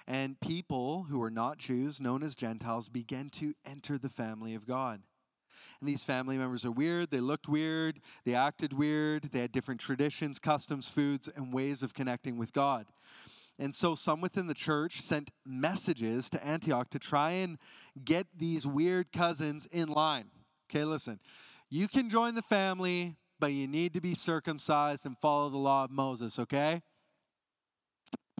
and 0.09 0.41
people 0.41 1.05
who 1.11 1.19
were 1.19 1.31
not 1.31 1.59
Jews, 1.59 2.01
known 2.01 2.23
as 2.23 2.35
Gentiles, 2.35 2.89
began 2.89 3.29
to 3.33 3.53
enter 3.67 3.99
the 3.99 4.09
family 4.09 4.55
of 4.55 4.67
God. 4.67 5.03
And 5.81 5.89
these 5.89 6.03
family 6.03 6.39
members 6.39 6.65
are 6.65 6.71
weird, 6.71 7.11
they 7.11 7.21
looked 7.21 7.47
weird, 7.47 8.01
they 8.25 8.35
acted 8.35 8.73
weird, 8.73 9.25
they 9.25 9.41
had 9.41 9.53
different 9.53 9.83
traditions, 9.83 10.39
customs, 10.39 10.89
foods, 10.89 11.29
and 11.29 11.53
ways 11.53 11.83
of 11.83 11.93
connecting 11.93 12.39
with 12.39 12.55
God. 12.55 12.87
And 13.59 13.75
so 13.75 13.95
some 13.95 14.23
within 14.23 14.47
the 14.47 14.55
church 14.55 15.01
sent 15.01 15.31
messages 15.45 16.31
to 16.31 16.45
Antioch 16.45 16.89
to 16.91 16.99
try 16.99 17.33
and 17.33 17.59
get 18.03 18.27
these 18.37 18.67
weird 18.67 19.13
cousins 19.13 19.67
in 19.67 19.89
line. 19.89 20.31
Okay, 20.71 20.85
listen. 20.85 21.21
You 21.69 21.87
can 21.87 22.09
join 22.09 22.35
the 22.35 22.43
family, 22.43 23.17
but 23.39 23.53
you 23.53 23.69
need 23.69 23.93
to 23.93 24.01
be 24.01 24.15
circumcised 24.15 25.05
and 25.05 25.19
follow 25.19 25.51
the 25.51 25.59
law 25.59 25.85
of 25.85 25.91
Moses, 25.91 26.39
okay? 26.39 26.81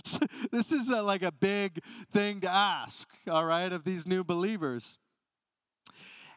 this 0.53 0.73
is 0.73 0.89
a, 0.89 1.03
like 1.03 1.23
a 1.23 1.33
big 1.33 1.83
thing 2.13 2.41
to 2.41 2.51
ask, 2.51 3.09
all 3.31 3.45
right, 3.45 3.73
of 3.73 3.85
these 3.85 4.07
new 4.07 4.25
believers. 4.25 4.99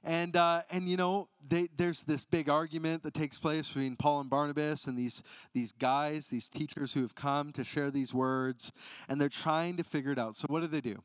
And 0.04 0.36
uh, 0.36 0.62
and 0.72 0.90
you 0.90 0.98
know, 0.98 1.30
they, 1.48 1.68
there's 1.78 2.02
this 2.02 2.24
big 2.24 2.50
argument 2.50 3.04
that 3.04 3.14
takes 3.14 3.38
place 3.38 3.68
between 3.68 3.96
Paul 3.96 4.22
and 4.22 4.30
Barnabas 4.32 4.88
and 4.88 4.98
these 4.98 5.22
these 5.54 5.72
guys, 5.74 6.28
these 6.28 6.50
teachers 6.50 6.94
who 6.94 7.02
have 7.02 7.14
come 7.14 7.52
to 7.54 7.64
share 7.64 7.92
these 7.92 8.12
words, 8.12 8.72
and 9.08 9.22
they're 9.22 9.30
trying 9.30 9.78
to 9.78 9.84
figure 9.84 10.12
it 10.12 10.18
out. 10.18 10.36
So 10.36 10.48
what 10.50 10.62
do 10.62 10.68
they 10.68 10.82
do? 10.82 11.04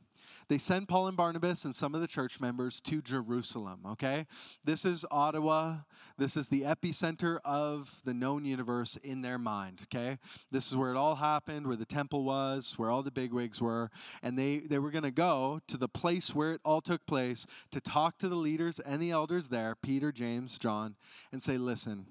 They 0.49 0.59
send 0.59 0.89
Paul 0.89 1.09
and 1.09 1.17
Barnabas 1.17 1.65
and 1.65 1.75
some 1.75 1.95
of 1.95 2.01
the 2.01 2.07
church 2.07 2.41
members 2.41 2.81
to 2.83 3.03
Jerusalem, 3.03 3.81
okay? 3.85 4.27
This 4.65 4.85
is 4.85 5.05
Ottawa. 5.11 5.79
This 6.19 6.37
is 6.37 6.49
the 6.49 6.63
epicenter 6.63 7.39
of 7.45 8.01
the 8.05 8.15
known 8.15 8.45
universe 8.45 8.97
in 9.03 9.23
their 9.23 9.39
mind, 9.39 9.81
okay? 9.85 10.19
This 10.53 10.69
is 10.69 10.77
where 10.77 10.93
it 10.93 10.97
all 10.97 11.17
happened, 11.17 11.67
where 11.67 11.77
the 11.77 11.85
temple 11.85 12.23
was, 12.23 12.75
where 12.77 12.91
all 12.91 13.03
the 13.03 13.11
bigwigs 13.11 13.61
were. 13.61 13.91
And 14.23 14.39
they, 14.39 14.61
they 14.61 14.79
were 14.79 14.93
going 14.93 15.03
to 15.03 15.11
go 15.11 15.61
to 15.67 15.77
the 15.77 15.89
place 15.89 16.35
where 16.35 16.53
it 16.53 16.61
all 16.65 16.81
took 16.81 17.05
place 17.07 17.47
to 17.73 17.81
talk 17.81 18.19
to 18.19 18.29
the 18.29 18.37
leaders 18.37 18.79
and 18.79 19.03
the 19.03 19.11
elders 19.11 19.49
there, 19.49 19.75
Peter, 19.75 20.13
James, 20.13 20.59
John, 20.59 20.95
and 21.33 21.43
say, 21.43 21.59
listen, 21.59 22.07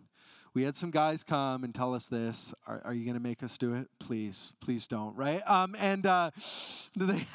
we 0.53 0.63
had 0.63 0.75
some 0.75 0.89
guys 0.89 1.23
come 1.23 1.63
and 1.63 1.75
tell 1.75 1.93
us 1.93 2.07
this. 2.07 2.53
Are, 2.65 2.81
are 2.85 2.93
you 2.93 3.03
going 3.03 3.17
to 3.17 3.23
make 3.23 3.43
us 3.43 3.57
do 3.57 3.73
it? 3.75 3.87
Please, 3.99 4.53
please 4.61 4.87
don't, 4.87 5.15
right? 5.15 5.41
Um, 5.45 5.75
and 5.77 6.05
uh, 6.05 6.31
they, 6.95 7.25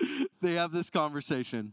they 0.40 0.54
have 0.54 0.72
this 0.72 0.90
conversation. 0.90 1.72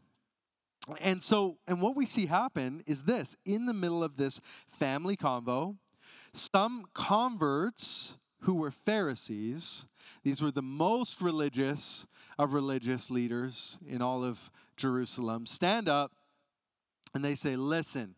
And 1.01 1.21
so, 1.21 1.57
and 1.67 1.81
what 1.81 1.95
we 1.95 2.05
see 2.05 2.27
happen 2.27 2.83
is 2.87 3.03
this 3.03 3.35
in 3.45 3.65
the 3.65 3.73
middle 3.73 4.03
of 4.03 4.15
this 4.15 4.39
family 4.67 5.17
convo, 5.17 5.75
some 6.31 6.85
converts 6.93 8.17
who 8.41 8.53
were 8.53 8.71
Pharisees, 8.71 9.87
these 10.23 10.41
were 10.41 10.51
the 10.51 10.61
most 10.61 11.21
religious 11.21 12.05
of 12.37 12.53
religious 12.53 13.09
leaders 13.09 13.77
in 13.87 14.01
all 14.01 14.23
of 14.23 14.51
Jerusalem, 14.77 15.45
stand 15.45 15.89
up 15.89 16.13
and 17.13 17.25
they 17.25 17.35
say, 17.35 17.55
Listen, 17.55 18.15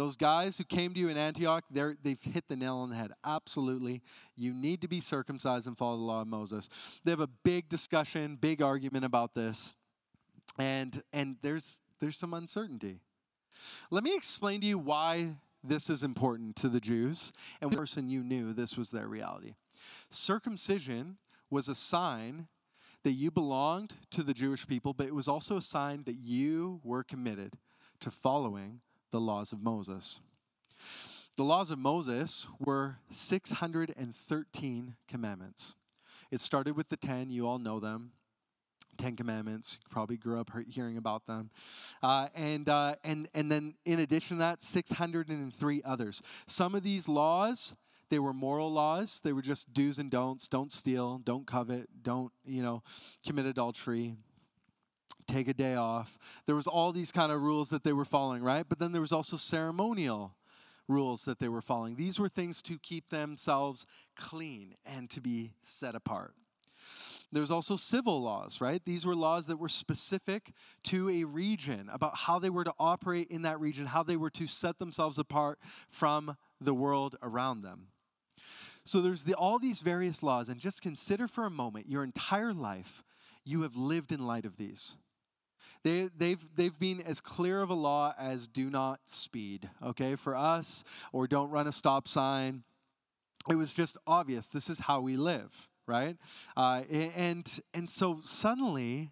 those 0.00 0.16
guys 0.16 0.56
who 0.56 0.64
came 0.64 0.94
to 0.94 0.98
you 0.98 1.10
in 1.10 1.18
Antioch, 1.18 1.62
they've 1.70 2.22
hit 2.22 2.48
the 2.48 2.56
nail 2.56 2.78
on 2.78 2.88
the 2.88 2.96
head. 2.96 3.12
Absolutely. 3.22 4.00
You 4.34 4.54
need 4.54 4.80
to 4.80 4.88
be 4.88 5.02
circumcised 5.02 5.66
and 5.66 5.76
follow 5.76 5.98
the 5.98 6.02
law 6.02 6.22
of 6.22 6.26
Moses. 6.26 6.70
They 7.04 7.10
have 7.10 7.20
a 7.20 7.28
big 7.44 7.68
discussion, 7.68 8.38
big 8.40 8.62
argument 8.62 9.04
about 9.04 9.34
this. 9.34 9.74
And, 10.58 11.02
and 11.12 11.36
there's 11.42 11.80
there's 12.00 12.16
some 12.16 12.32
uncertainty. 12.32 13.00
Let 13.90 14.02
me 14.02 14.16
explain 14.16 14.62
to 14.62 14.66
you 14.66 14.78
why 14.78 15.36
this 15.62 15.90
is 15.90 16.02
important 16.02 16.56
to 16.56 16.70
the 16.70 16.80
Jews 16.80 17.30
and 17.60 17.70
person 17.70 18.08
you 18.08 18.22
knew 18.22 18.54
this 18.54 18.78
was 18.78 18.90
their 18.90 19.06
reality. 19.06 19.52
Circumcision 20.08 21.18
was 21.50 21.68
a 21.68 21.74
sign 21.74 22.48
that 23.04 23.12
you 23.12 23.30
belonged 23.30 23.96
to 24.12 24.22
the 24.22 24.32
Jewish 24.32 24.66
people, 24.66 24.94
but 24.94 25.08
it 25.08 25.14
was 25.14 25.28
also 25.28 25.58
a 25.58 25.62
sign 25.62 26.04
that 26.04 26.16
you 26.16 26.80
were 26.82 27.04
committed 27.04 27.58
to 28.00 28.10
following 28.10 28.80
the 29.10 29.20
laws 29.20 29.52
of 29.52 29.62
Moses. 29.62 30.20
The 31.36 31.44
laws 31.44 31.70
of 31.70 31.78
Moses 31.78 32.46
were 32.58 32.96
613 33.10 34.94
commandments. 35.08 35.74
It 36.30 36.40
started 36.40 36.76
with 36.76 36.88
the 36.88 36.96
10, 36.96 37.30
you 37.30 37.46
all 37.46 37.58
know 37.58 37.80
them. 37.80 38.12
Ten 38.98 39.16
Commandments. 39.16 39.78
You 39.82 39.88
probably 39.90 40.18
grew 40.18 40.38
up 40.38 40.50
hearing 40.68 40.98
about 40.98 41.26
them, 41.26 41.48
uh, 42.02 42.28
and 42.34 42.68
uh, 42.68 42.96
and 43.02 43.30
and 43.32 43.50
then 43.50 43.72
in 43.86 44.00
addition 44.00 44.36
to 44.36 44.40
that, 44.40 44.62
603 44.62 45.82
others. 45.86 46.20
Some 46.46 46.74
of 46.74 46.82
these 46.82 47.08
laws 47.08 47.74
they 48.10 48.18
were 48.18 48.32
moral 48.32 48.70
laws. 48.70 49.20
They 49.20 49.32
were 49.32 49.42
just 49.42 49.72
do's 49.72 49.98
and 49.98 50.10
don'ts. 50.10 50.48
Don't 50.48 50.72
steal. 50.72 51.18
Don't 51.18 51.46
covet. 51.46 51.88
Don't 52.02 52.32
you 52.44 52.62
know 52.62 52.82
commit 53.24 53.46
adultery. 53.46 54.16
Take 55.30 55.48
a 55.48 55.54
day 55.54 55.74
off. 55.76 56.18
There 56.46 56.56
was 56.56 56.66
all 56.66 56.90
these 56.90 57.12
kind 57.12 57.30
of 57.30 57.40
rules 57.40 57.70
that 57.70 57.84
they 57.84 57.92
were 57.92 58.04
following, 58.04 58.42
right? 58.42 58.66
But 58.68 58.80
then 58.80 58.90
there 58.90 59.00
was 59.00 59.12
also 59.12 59.36
ceremonial 59.36 60.34
rules 60.88 61.24
that 61.24 61.38
they 61.38 61.48
were 61.48 61.60
following. 61.60 61.94
These 61.94 62.18
were 62.18 62.28
things 62.28 62.62
to 62.62 62.78
keep 62.78 63.10
themselves 63.10 63.86
clean 64.16 64.74
and 64.84 65.08
to 65.10 65.20
be 65.20 65.52
set 65.62 65.94
apart. 65.94 66.34
There's 67.30 67.52
also 67.52 67.76
civil 67.76 68.20
laws, 68.20 68.60
right? 68.60 68.84
These 68.84 69.06
were 69.06 69.14
laws 69.14 69.46
that 69.46 69.58
were 69.58 69.68
specific 69.68 70.52
to 70.84 71.08
a 71.08 71.22
region 71.22 71.88
about 71.92 72.16
how 72.16 72.40
they 72.40 72.50
were 72.50 72.64
to 72.64 72.74
operate 72.76 73.28
in 73.30 73.42
that 73.42 73.60
region, 73.60 73.86
how 73.86 74.02
they 74.02 74.16
were 74.16 74.30
to 74.30 74.48
set 74.48 74.80
themselves 74.80 75.16
apart 75.16 75.60
from 75.88 76.36
the 76.60 76.74
world 76.74 77.14
around 77.22 77.62
them. 77.62 77.86
So 78.82 79.00
there's 79.00 79.22
the, 79.22 79.34
all 79.34 79.60
these 79.60 79.80
various 79.80 80.24
laws, 80.24 80.48
and 80.48 80.58
just 80.58 80.82
consider 80.82 81.28
for 81.28 81.46
a 81.46 81.50
moment 81.50 81.88
your 81.88 82.02
entire 82.02 82.52
life 82.52 83.04
you 83.44 83.62
have 83.62 83.76
lived 83.76 84.10
in 84.10 84.26
light 84.26 84.44
of 84.44 84.56
these. 84.56 84.96
They, 85.82 86.10
they've, 86.16 86.44
they've 86.54 86.78
been 86.78 87.00
as 87.00 87.20
clear 87.20 87.62
of 87.62 87.70
a 87.70 87.74
law 87.74 88.14
as 88.18 88.46
do 88.46 88.70
not 88.70 89.00
speed, 89.06 89.70
okay, 89.82 90.16
for 90.16 90.36
us, 90.36 90.84
or 91.12 91.26
don't 91.26 91.50
run 91.50 91.66
a 91.66 91.72
stop 91.72 92.06
sign. 92.06 92.64
It 93.48 93.54
was 93.54 93.72
just 93.72 93.96
obvious 94.06 94.48
this 94.48 94.68
is 94.68 94.80
how 94.80 95.00
we 95.00 95.16
live 95.16 95.68
right? 95.90 96.16
Uh, 96.56 96.82
and 96.90 97.60
and 97.74 97.90
so 97.90 98.20
suddenly 98.22 99.10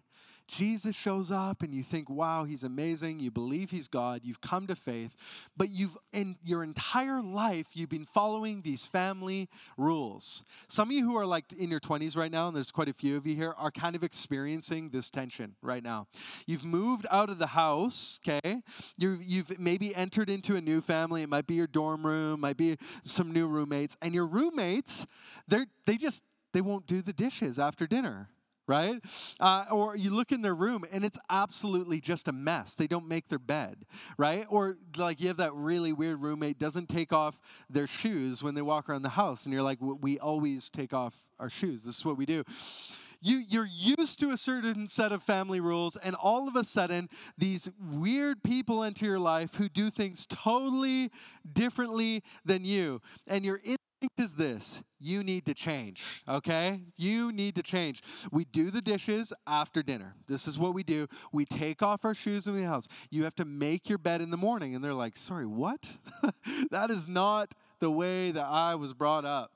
Jesus 0.49 0.95
shows 0.95 1.29
up 1.29 1.61
and 1.61 1.73
you 1.75 1.83
think, 1.83 2.09
wow, 2.09 2.43
he's 2.43 2.63
amazing. 2.63 3.19
You 3.19 3.29
believe 3.29 3.69
he's 3.69 3.87
God. 3.87 4.21
You've 4.23 4.41
come 4.41 4.65
to 4.65 4.75
faith. 4.75 5.15
But 5.55 5.69
you've, 5.69 5.95
in 6.11 6.37
your 6.43 6.63
entire 6.63 7.21
life, 7.21 7.67
you've 7.73 7.89
been 7.89 8.07
following 8.07 8.63
these 8.63 8.83
family 8.83 9.47
rules. 9.77 10.43
Some 10.67 10.89
of 10.89 10.91
you 10.93 11.05
who 11.05 11.15
are 11.17 11.25
like 11.25 11.53
in 11.53 11.69
your 11.69 11.79
20s 11.79 12.17
right 12.17 12.31
now, 12.31 12.47
and 12.47 12.55
there's 12.55 12.71
quite 12.71 12.89
a 12.89 12.93
few 12.93 13.15
of 13.15 13.27
you 13.27 13.35
here, 13.35 13.53
are 13.57 13.69
kind 13.69 13.95
of 13.95 14.03
experiencing 14.03 14.89
this 14.89 15.11
tension 15.11 15.55
right 15.61 15.83
now. 15.83 16.07
You've 16.47 16.65
moved 16.65 17.05
out 17.11 17.29
of 17.29 17.37
the 17.37 17.47
house, 17.47 18.19
okay? 18.27 18.63
you 18.97 19.19
you've 19.21 19.59
maybe 19.59 19.95
entered 19.95 20.31
into 20.31 20.55
a 20.55 20.61
new 20.61 20.81
family. 20.81 21.21
It 21.21 21.29
might 21.29 21.45
be 21.45 21.53
your 21.53 21.67
dorm 21.67 22.03
room, 22.03 22.39
might 22.41 22.57
be 22.57 22.77
some 23.03 23.31
new 23.31 23.47
roommates. 23.47 23.95
And 24.01 24.15
your 24.15 24.25
roommates, 24.25 25.05
they're, 25.47 25.67
they 25.85 25.97
just, 25.97 26.23
they 26.53 26.61
won't 26.61 26.87
do 26.87 27.03
the 27.03 27.13
dishes 27.13 27.59
after 27.59 27.85
dinner 27.85 28.29
right? 28.69 29.01
Uh, 29.39 29.65
or 29.71 29.97
you 29.97 30.11
look 30.11 30.31
in 30.31 30.43
their 30.43 30.55
room 30.55 30.85
and 30.91 31.03
it's 31.03 31.17
absolutely 31.29 31.99
just 31.99 32.27
a 32.27 32.31
mess. 32.31 32.75
They 32.75 32.87
don't 32.87 33.07
make 33.07 33.27
their 33.27 33.39
bed, 33.39 33.83
right? 34.17 34.45
Or 34.49 34.77
like 34.95 35.19
you 35.19 35.27
have 35.27 35.37
that 35.37 35.53
really 35.55 35.91
weird 35.91 36.21
roommate 36.21 36.59
doesn't 36.59 36.87
take 36.87 37.11
off 37.11 37.39
their 37.69 37.87
shoes 37.87 38.43
when 38.43 38.53
they 38.53 38.61
walk 38.61 38.87
around 38.87 39.01
the 39.01 39.09
house, 39.09 39.45
and 39.45 39.53
you're 39.53 39.63
like, 39.63 39.79
we 39.81 40.19
always 40.19 40.69
take 40.69 40.93
off 40.93 41.25
our 41.39 41.49
shoes. 41.49 41.83
This 41.83 41.97
is 41.97 42.05
what 42.05 42.15
we 42.15 42.25
do. 42.25 42.43
You, 43.21 43.41
you're 43.49 43.67
used 43.69 44.19
to 44.19 44.31
a 44.31 44.37
certain 44.37 44.87
set 44.87 45.11
of 45.11 45.23
family 45.23 45.59
rules, 45.59 45.97
and 45.97 46.15
all 46.15 46.47
of 46.47 46.55
a 46.55 46.63
sudden, 46.63 47.09
these 47.37 47.69
weird 47.91 48.43
people 48.43 48.83
enter 48.83 49.05
your 49.05 49.19
life 49.19 49.55
who 49.55 49.67
do 49.67 49.89
things 49.89 50.25
totally 50.27 51.11
differently 51.51 52.23
than 52.45 52.63
you. 52.63 53.01
And 53.27 53.43
you're 53.43 53.59
in 53.63 53.75
is 54.17 54.35
this 54.35 54.81
you 54.99 55.23
need 55.23 55.45
to 55.45 55.53
change, 55.53 56.01
okay? 56.27 56.81
You 56.97 57.31
need 57.31 57.55
to 57.55 57.63
change. 57.63 58.01
We 58.31 58.45
do 58.45 58.69
the 58.69 58.81
dishes 58.81 59.33
after 59.47 59.81
dinner. 59.81 60.15
This 60.27 60.47
is 60.47 60.59
what 60.59 60.73
we 60.73 60.83
do. 60.83 61.07
We 61.31 61.45
take 61.45 61.81
off 61.81 62.03
our 62.05 62.13
shoes 62.13 62.47
in 62.47 62.55
the 62.55 62.67
house. 62.67 62.87
You 63.09 63.23
have 63.23 63.35
to 63.35 63.45
make 63.45 63.89
your 63.89 63.97
bed 63.97 64.21
in 64.21 64.29
the 64.29 64.37
morning. 64.37 64.75
And 64.75 64.83
they're 64.83 64.93
like, 64.93 65.17
sorry, 65.17 65.45
what? 65.45 65.97
that 66.71 66.91
is 66.91 67.07
not 67.07 67.53
the 67.79 67.91
way 67.91 68.31
that 68.31 68.45
I 68.45 68.75
was 68.75 68.93
brought 68.93 69.25
up. 69.25 69.51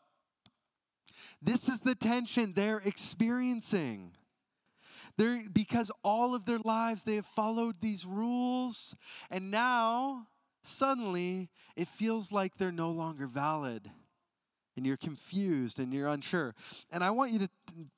This 1.41 1.67
is 1.67 1.81
the 1.81 1.95
tension 1.95 2.53
they're 2.55 2.81
experiencing. 2.85 4.11
They're, 5.17 5.41
because 5.51 5.91
all 6.03 6.33
of 6.33 6.45
their 6.45 6.59
lives 6.59 7.03
they 7.03 7.15
have 7.15 7.25
followed 7.25 7.75
these 7.81 8.05
rules, 8.05 8.95
and 9.29 9.51
now 9.51 10.27
suddenly 10.63 11.49
it 11.75 11.87
feels 11.87 12.31
like 12.31 12.57
they're 12.57 12.71
no 12.71 12.89
longer 12.89 13.27
valid 13.27 13.91
and 14.75 14.85
you're 14.85 14.97
confused 14.97 15.79
and 15.79 15.93
you're 15.93 16.07
unsure. 16.07 16.55
And 16.91 17.03
I 17.03 17.11
want 17.11 17.31
you 17.31 17.39
to, 17.39 17.49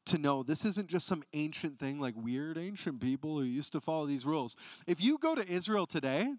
to 0.08 0.18
know 0.18 0.44
this 0.44 0.66
isn't 0.66 0.90
just 0.90 1.08
some 1.08 1.24
ancient 1.34 1.80
thing 1.80 2.00
like 2.00 2.16
weird 2.16 2.58
ancient 2.58 3.02
people 3.02 3.38
who 3.38 3.44
used 3.44 3.72
to 3.74 3.82
follow 3.82 4.06
these 4.06 4.26
rules. 4.26 4.56
If 4.88 5.02
you 5.02 5.18
go 5.18 5.36
to 5.36 5.48
Israel 5.48 5.86
today, 5.86 6.34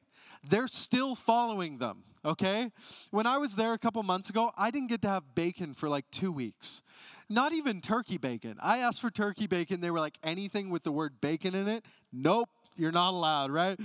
they're 0.49 0.69
still 0.69 1.15
following 1.15 1.79
them, 1.79 2.05
okay? 2.25 2.71
When 3.11 3.27
I 3.27 3.39
was 3.39 3.57
there 3.57 3.73
a 3.73 3.79
couple 3.79 4.03
months 4.03 4.31
ago, 4.31 4.51
I 4.57 4.71
didn't 4.71 4.89
get 4.89 5.03
to 5.03 5.09
have 5.09 5.35
bacon 5.35 5.75
for 5.75 5.89
like 5.89 6.05
two 6.11 6.31
weeks. 6.33 6.83
Not 7.29 7.53
even 7.53 7.81
turkey 7.81 8.19
bacon. 8.19 8.57
I 8.63 8.79
asked 8.79 9.01
for 9.01 9.11
turkey 9.11 9.47
bacon. 9.47 9.81
They 9.81 9.91
were 9.91 9.99
like, 9.99 10.17
anything 10.23 10.71
with 10.71 10.85
the 10.85 10.93
word 10.93 11.21
bacon 11.21 11.55
in 11.55 11.67
it? 11.67 11.85
Nope, 12.13 12.49
you're 12.77 12.93
not 12.93 13.11
allowed, 13.11 13.51
right? 13.51 13.79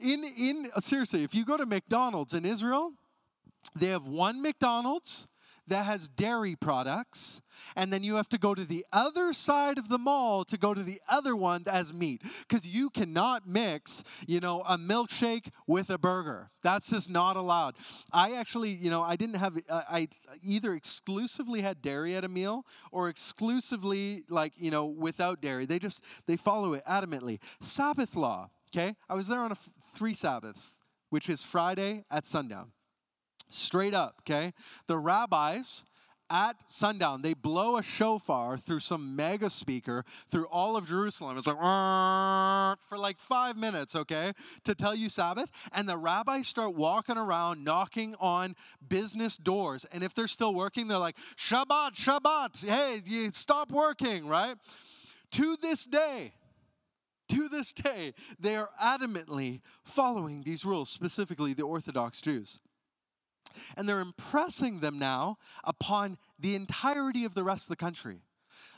In, 0.00 0.24
in 0.24 0.70
seriously, 0.80 1.24
if 1.24 1.34
you 1.34 1.44
go 1.44 1.56
to 1.56 1.66
McDonald's 1.66 2.34
in 2.34 2.44
Israel, 2.44 2.92
they 3.74 3.88
have 3.88 4.06
one 4.06 4.42
McDonald's 4.42 5.26
that 5.66 5.86
has 5.86 6.08
dairy 6.08 6.56
products, 6.56 7.40
and 7.76 7.92
then 7.92 8.02
you 8.02 8.16
have 8.16 8.28
to 8.28 8.38
go 8.38 8.54
to 8.54 8.64
the 8.64 8.84
other 8.92 9.32
side 9.32 9.78
of 9.78 9.88
the 9.88 9.98
mall 9.98 10.44
to 10.44 10.58
go 10.58 10.74
to 10.74 10.82
the 10.82 11.00
other 11.08 11.34
one 11.34 11.62
that 11.64 11.74
has 11.74 11.92
meat 11.92 12.22
because 12.46 12.66
you 12.66 12.90
cannot 12.90 13.48
mix, 13.48 14.04
you 14.26 14.40
know, 14.40 14.62
a 14.68 14.76
milkshake 14.76 15.48
with 15.66 15.88
a 15.90 15.96
burger. 15.96 16.50
That's 16.62 16.90
just 16.90 17.10
not 17.10 17.36
allowed. 17.36 17.76
I 18.12 18.32
actually, 18.34 18.70
you 18.70 18.90
know, 18.90 19.02
I 19.02 19.16
didn't 19.16 19.36
have, 19.36 19.56
uh, 19.68 19.82
I 19.88 20.08
either 20.42 20.74
exclusively 20.74 21.62
had 21.62 21.80
dairy 21.80 22.16
at 22.16 22.24
a 22.24 22.28
meal 22.28 22.66
or 22.92 23.08
exclusively 23.08 24.24
like, 24.28 24.52
you 24.56 24.70
know, 24.70 24.86
without 24.86 25.40
dairy. 25.40 25.66
They 25.66 25.78
just, 25.78 26.02
they 26.26 26.36
follow 26.36 26.74
it 26.74 26.84
adamantly. 26.84 27.38
Sabbath 27.60 28.16
law, 28.16 28.50
okay? 28.74 28.96
I 29.08 29.14
was 29.14 29.28
there 29.28 29.40
on 29.40 29.54
three 29.94 30.14
Sabbaths, 30.14 30.80
which 31.10 31.28
is 31.28 31.42
Friday 31.42 32.04
at 32.10 32.26
sundown. 32.26 32.72
Straight 33.50 33.94
up, 33.94 34.16
okay? 34.20 34.52
The 34.86 34.98
rabbis 34.98 35.84
at 36.30 36.56
sundown, 36.68 37.22
they 37.22 37.34
blow 37.34 37.76
a 37.76 37.82
shofar 37.82 38.56
through 38.56 38.80
some 38.80 39.14
mega 39.14 39.50
speaker 39.50 40.04
through 40.30 40.46
all 40.46 40.76
of 40.76 40.88
Jerusalem. 40.88 41.36
It's 41.36 41.46
like 41.46 41.58
for 41.58 42.98
like 42.98 43.18
five 43.18 43.56
minutes, 43.56 43.94
okay, 43.94 44.32
to 44.64 44.74
tell 44.74 44.94
you 44.94 45.08
Sabbath. 45.08 45.50
And 45.72 45.88
the 45.88 45.96
rabbis 45.96 46.48
start 46.48 46.74
walking 46.74 47.18
around 47.18 47.62
knocking 47.62 48.14
on 48.18 48.56
business 48.88 49.36
doors. 49.36 49.84
And 49.92 50.02
if 50.02 50.14
they're 50.14 50.26
still 50.26 50.54
working, 50.54 50.88
they're 50.88 50.98
like, 50.98 51.16
Shabbat, 51.36 51.94
Shabbat, 51.94 52.66
hey, 52.66 53.02
you 53.04 53.30
stop 53.32 53.70
working, 53.70 54.26
right? 54.26 54.56
To 55.32 55.56
this 55.60 55.84
day, 55.84 56.32
to 57.28 57.48
this 57.48 57.72
day, 57.72 58.14
they 58.40 58.56
are 58.56 58.70
adamantly 58.82 59.60
following 59.82 60.42
these 60.42 60.64
rules, 60.64 60.90
specifically 60.90 61.52
the 61.52 61.64
Orthodox 61.64 62.20
Jews. 62.20 62.60
And 63.76 63.88
they're 63.88 64.00
impressing 64.00 64.80
them 64.80 64.98
now 64.98 65.38
upon 65.62 66.18
the 66.38 66.54
entirety 66.54 67.24
of 67.24 67.34
the 67.34 67.44
rest 67.44 67.64
of 67.64 67.68
the 67.68 67.76
country. 67.76 68.22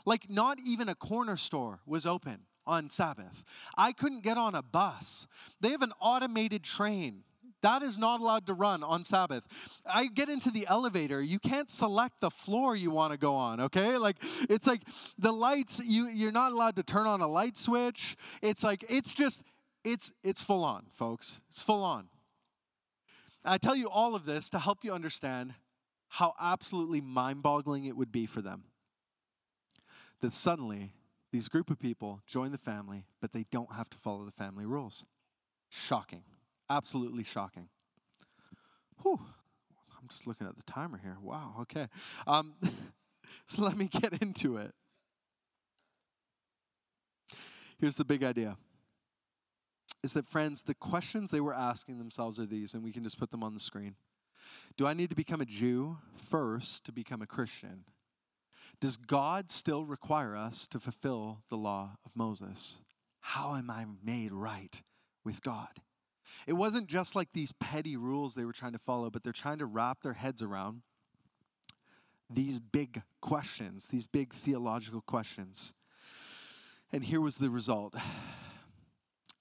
Like, 0.05 0.29
not 0.29 0.57
even 0.65 0.89
a 0.89 0.95
corner 0.95 1.37
store 1.37 1.81
was 1.85 2.05
open 2.05 2.41
on 2.65 2.89
Sabbath. 2.89 3.43
I 3.77 3.93
couldn't 3.93 4.23
get 4.23 4.37
on 4.37 4.55
a 4.55 4.61
bus. 4.61 5.27
They 5.61 5.71
have 5.71 5.81
an 5.81 5.93
automated 5.99 6.63
train. 6.63 7.23
That 7.61 7.81
is 7.81 7.97
not 7.97 8.19
allowed 8.19 8.45
to 8.47 8.53
run 8.53 8.83
on 8.83 9.03
Sabbath. 9.03 9.47
I 9.91 10.07
get 10.07 10.29
into 10.29 10.51
the 10.51 10.67
elevator, 10.67 11.21
you 11.21 11.39
can't 11.39 11.71
select 11.71 12.21
the 12.21 12.29
floor 12.29 12.75
you 12.75 12.91
want 12.91 13.13
to 13.13 13.17
go 13.17 13.33
on, 13.33 13.59
okay? 13.61 13.97
Like 13.97 14.17
it's 14.49 14.67
like 14.67 14.81
the 15.17 15.31
lights 15.31 15.81
you 15.83 16.07
you're 16.07 16.31
not 16.31 16.51
allowed 16.51 16.75
to 16.75 16.83
turn 16.83 17.07
on 17.07 17.21
a 17.21 17.27
light 17.27 17.57
switch. 17.57 18.15
It's 18.43 18.63
like 18.63 18.85
it's 18.89 19.15
just 19.15 19.41
it's 19.83 20.13
it's 20.23 20.41
full 20.41 20.63
on, 20.63 20.85
folks. 20.91 21.41
It's 21.49 21.61
full 21.61 21.83
on. 21.83 22.09
I 23.47 23.57
tell 23.57 23.75
you 23.75 23.89
all 23.89 24.13
of 24.13 24.25
this 24.25 24.49
to 24.51 24.59
help 24.59 24.83
you 24.83 24.91
understand 24.91 25.53
how 26.09 26.33
absolutely 26.39 27.01
mind 27.01 27.41
boggling 27.41 27.85
it 27.85 27.95
would 27.95 28.11
be 28.11 28.25
for 28.25 28.41
them. 28.41 28.65
That 30.21 30.33
suddenly, 30.33 30.93
these 31.31 31.47
group 31.47 31.69
of 31.69 31.79
people 31.79 32.21
join 32.27 32.51
the 32.51 32.57
family, 32.57 33.05
but 33.21 33.33
they 33.33 33.45
don't 33.51 33.73
have 33.73 33.89
to 33.91 33.97
follow 33.97 34.25
the 34.25 34.31
family 34.31 34.65
rules. 34.65 35.05
Shocking. 35.69 36.23
Absolutely 36.69 37.23
shocking. 37.23 37.69
Whew. 39.01 39.19
I'm 39.99 40.07
just 40.09 40.27
looking 40.27 40.47
at 40.47 40.55
the 40.55 40.63
timer 40.63 40.99
here. 41.01 41.17
Wow, 41.21 41.55
okay. 41.61 41.87
Um, 42.25 42.55
so 43.47 43.63
let 43.63 43.77
me 43.77 43.87
get 43.87 44.21
into 44.21 44.57
it. 44.57 44.73
Here's 47.79 47.95
the 47.95 48.05
big 48.05 48.23
idea 48.23 48.57
is 50.03 50.13
that, 50.13 50.25
friends, 50.25 50.63
the 50.63 50.75
questions 50.75 51.31
they 51.31 51.41
were 51.41 51.53
asking 51.53 51.97
themselves 51.97 52.39
are 52.39 52.45
these, 52.45 52.73
and 52.73 52.83
we 52.83 52.91
can 52.91 53.03
just 53.03 53.19
put 53.19 53.31
them 53.31 53.43
on 53.43 53.53
the 53.53 53.59
screen. 53.59 53.95
Do 54.77 54.85
I 54.87 54.93
need 54.93 55.09
to 55.09 55.15
become 55.15 55.41
a 55.41 55.45
Jew 55.45 55.97
first 56.15 56.85
to 56.85 56.91
become 56.91 57.21
a 57.21 57.27
Christian? 57.27 57.83
Does 58.79 58.97
God 58.97 59.49
still 59.49 59.85
require 59.85 60.35
us 60.35 60.67
to 60.67 60.79
fulfill 60.79 61.41
the 61.49 61.57
law 61.57 61.97
of 62.05 62.11
Moses? 62.15 62.81
How 63.19 63.55
am 63.55 63.69
I 63.69 63.85
made 64.03 64.31
right 64.31 64.81
with 65.25 65.41
God? 65.41 65.69
It 66.45 66.53
wasn't 66.53 66.87
just 66.87 67.15
like 67.15 67.29
these 67.33 67.53
petty 67.59 67.97
rules 67.97 68.35
they 68.35 68.45
were 68.45 68.53
trying 68.53 68.73
to 68.73 68.79
follow, 68.79 69.09
but 69.09 69.23
they're 69.23 69.33
trying 69.33 69.57
to 69.59 69.65
wrap 69.65 70.01
their 70.01 70.13
heads 70.13 70.41
around 70.41 70.81
these 72.29 72.59
big 72.59 73.01
questions, 73.21 73.87
these 73.87 74.05
big 74.05 74.33
theological 74.33 75.01
questions. 75.01 75.73
And 76.91 77.03
here 77.03 77.21
was 77.21 77.37
the 77.37 77.49
result 77.49 77.95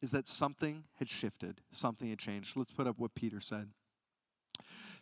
is 0.02 0.10
that 0.10 0.28
something 0.28 0.84
had 0.98 1.08
shifted, 1.08 1.60
something 1.70 2.10
had 2.10 2.18
changed. 2.18 2.56
Let's 2.56 2.72
put 2.72 2.86
up 2.86 2.98
what 2.98 3.14
Peter 3.14 3.40
said. 3.40 3.70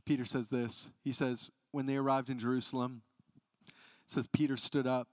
Peter 0.05 0.25
says 0.25 0.51
this. 0.51 0.91
He 1.03 1.13
says, 1.13 1.51
when 1.73 1.87
they 1.87 1.97
arrived 1.97 2.31
in 2.31 2.39
Jerusalem, 2.39 3.03
says 4.07 4.27
Peter 4.27 4.57
stood 4.57 4.87
up. 4.87 5.09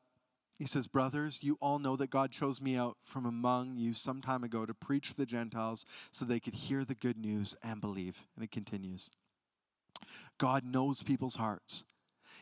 He 0.59 0.67
says, 0.67 0.85
Brothers, 0.85 1.39
you 1.41 1.57
all 1.59 1.79
know 1.79 1.95
that 1.95 2.11
God 2.11 2.31
chose 2.31 2.61
me 2.61 2.75
out 2.75 2.97
from 3.03 3.25
among 3.25 3.77
you 3.77 3.95
some 3.95 4.21
time 4.21 4.43
ago 4.43 4.65
to 4.65 4.75
preach 4.75 5.09
to 5.09 5.17
the 5.17 5.25
Gentiles 5.25 5.85
so 6.11 6.23
they 6.23 6.39
could 6.39 6.53
hear 6.53 6.85
the 6.85 6.93
good 6.93 7.17
news 7.17 7.55
and 7.63 7.81
believe. 7.81 8.27
And 8.35 8.43
it 8.43 8.51
continues. 8.51 9.09
God 10.37 10.63
knows 10.63 11.01
people's 11.01 11.37
hearts. 11.37 11.85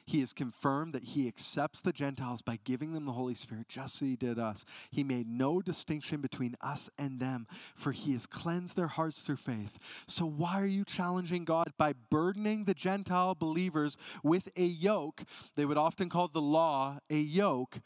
He 0.09 0.21
has 0.21 0.33
confirmed 0.33 0.93
that 0.93 1.03
he 1.03 1.27
accepts 1.27 1.81
the 1.81 1.93
Gentiles 1.93 2.41
by 2.41 2.57
giving 2.63 2.93
them 2.93 3.05
the 3.05 3.11
Holy 3.11 3.35
Spirit, 3.35 3.69
just 3.69 4.01
as 4.01 4.07
he 4.07 4.15
did 4.15 4.39
us. 4.39 4.65
He 4.89 5.03
made 5.03 5.27
no 5.27 5.61
distinction 5.61 6.19
between 6.19 6.55
us 6.61 6.89
and 6.97 7.19
them, 7.19 7.45
for 7.75 7.91
he 7.91 8.13
has 8.13 8.25
cleansed 8.25 8.75
their 8.75 8.87
hearts 8.87 9.21
through 9.21 9.35
faith. 9.35 9.77
So, 10.07 10.25
why 10.25 10.59
are 10.59 10.65
you 10.65 10.83
challenging 10.83 11.45
God 11.45 11.73
by 11.77 11.93
burdening 12.09 12.63
the 12.63 12.73
Gentile 12.73 13.35
believers 13.35 13.97
with 14.23 14.49
a 14.57 14.63
yoke? 14.63 15.21
They 15.55 15.65
would 15.65 15.77
often 15.77 16.09
call 16.09 16.27
the 16.27 16.41
law 16.41 16.97
a 17.11 17.17
yoke 17.19 17.79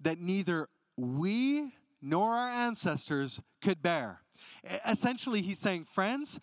that 0.00 0.20
neither 0.20 0.68
we 0.96 1.72
nor 2.00 2.34
our 2.34 2.50
ancestors 2.50 3.40
could 3.60 3.82
bear. 3.82 4.20
Essentially, 4.86 5.42
he's 5.42 5.58
saying, 5.58 5.86
friends, 5.86 6.38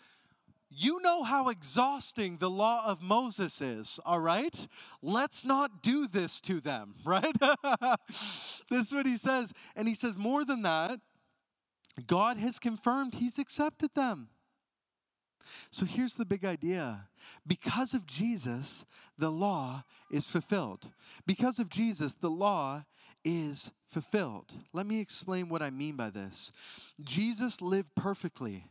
you 0.69 1.01
know 1.01 1.23
how 1.23 1.49
exhausting 1.49 2.37
the 2.37 2.49
law 2.49 2.83
of 2.85 3.01
Moses 3.01 3.61
is, 3.61 3.99
all 4.05 4.19
right? 4.19 4.67
Let's 5.01 5.43
not 5.43 5.81
do 5.81 6.07
this 6.07 6.39
to 6.41 6.61
them, 6.61 6.95
right? 7.05 7.35
this 8.69 8.87
is 8.87 8.93
what 8.93 9.05
he 9.05 9.17
says. 9.17 9.51
And 9.75 9.87
he 9.87 9.95
says, 9.95 10.15
more 10.15 10.45
than 10.45 10.61
that, 10.61 10.99
God 12.05 12.37
has 12.37 12.59
confirmed 12.59 13.15
he's 13.15 13.39
accepted 13.39 13.91
them. 13.95 14.29
So 15.71 15.85
here's 15.85 16.15
the 16.15 16.25
big 16.25 16.45
idea. 16.45 17.07
Because 17.45 17.93
of 17.93 18.05
Jesus, 18.05 18.85
the 19.17 19.31
law 19.31 19.83
is 20.11 20.27
fulfilled. 20.27 20.89
Because 21.25 21.59
of 21.59 21.69
Jesus, 21.69 22.13
the 22.13 22.29
law 22.29 22.83
is 23.23 23.71
fulfilled. 23.87 24.53
Let 24.73 24.85
me 24.85 24.99
explain 24.99 25.49
what 25.49 25.61
I 25.61 25.71
mean 25.71 25.95
by 25.95 26.09
this. 26.09 26.51
Jesus 27.01 27.61
lived 27.61 27.95
perfectly. 27.95 28.65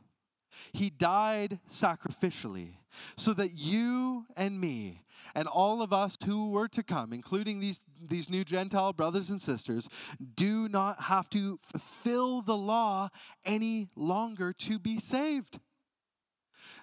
He 0.72 0.90
died 0.90 1.60
sacrificially 1.70 2.74
so 3.16 3.32
that 3.34 3.52
you 3.52 4.26
and 4.36 4.60
me 4.60 5.04
and 5.34 5.46
all 5.46 5.82
of 5.82 5.92
us 5.92 6.16
who 6.24 6.50
were 6.50 6.68
to 6.68 6.82
come, 6.82 7.12
including 7.12 7.60
these, 7.60 7.80
these 8.00 8.30
new 8.30 8.44
Gentile 8.44 8.92
brothers 8.92 9.30
and 9.30 9.40
sisters, 9.40 9.88
do 10.34 10.68
not 10.68 11.02
have 11.02 11.28
to 11.30 11.58
fulfill 11.62 12.42
the 12.42 12.56
law 12.56 13.08
any 13.44 13.88
longer 13.94 14.52
to 14.52 14.78
be 14.78 14.98
saved. 14.98 15.60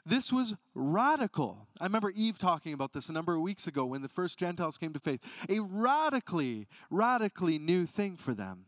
This 0.05 0.31
was 0.31 0.55
radical. 0.75 1.67
I 1.81 1.85
remember 1.85 2.11
Eve 2.15 2.37
talking 2.37 2.73
about 2.73 2.93
this 2.93 3.09
a 3.09 3.13
number 3.13 3.35
of 3.35 3.41
weeks 3.41 3.65
ago 3.65 3.85
when 3.85 4.03
the 4.03 4.09
first 4.09 4.37
Gentiles 4.37 4.77
came 4.77 4.93
to 4.93 4.99
faith. 4.99 5.21
A 5.49 5.59
radically, 5.59 6.67
radically 6.91 7.57
new 7.57 7.85
thing 7.85 8.15
for 8.15 8.33
them. 8.33 8.65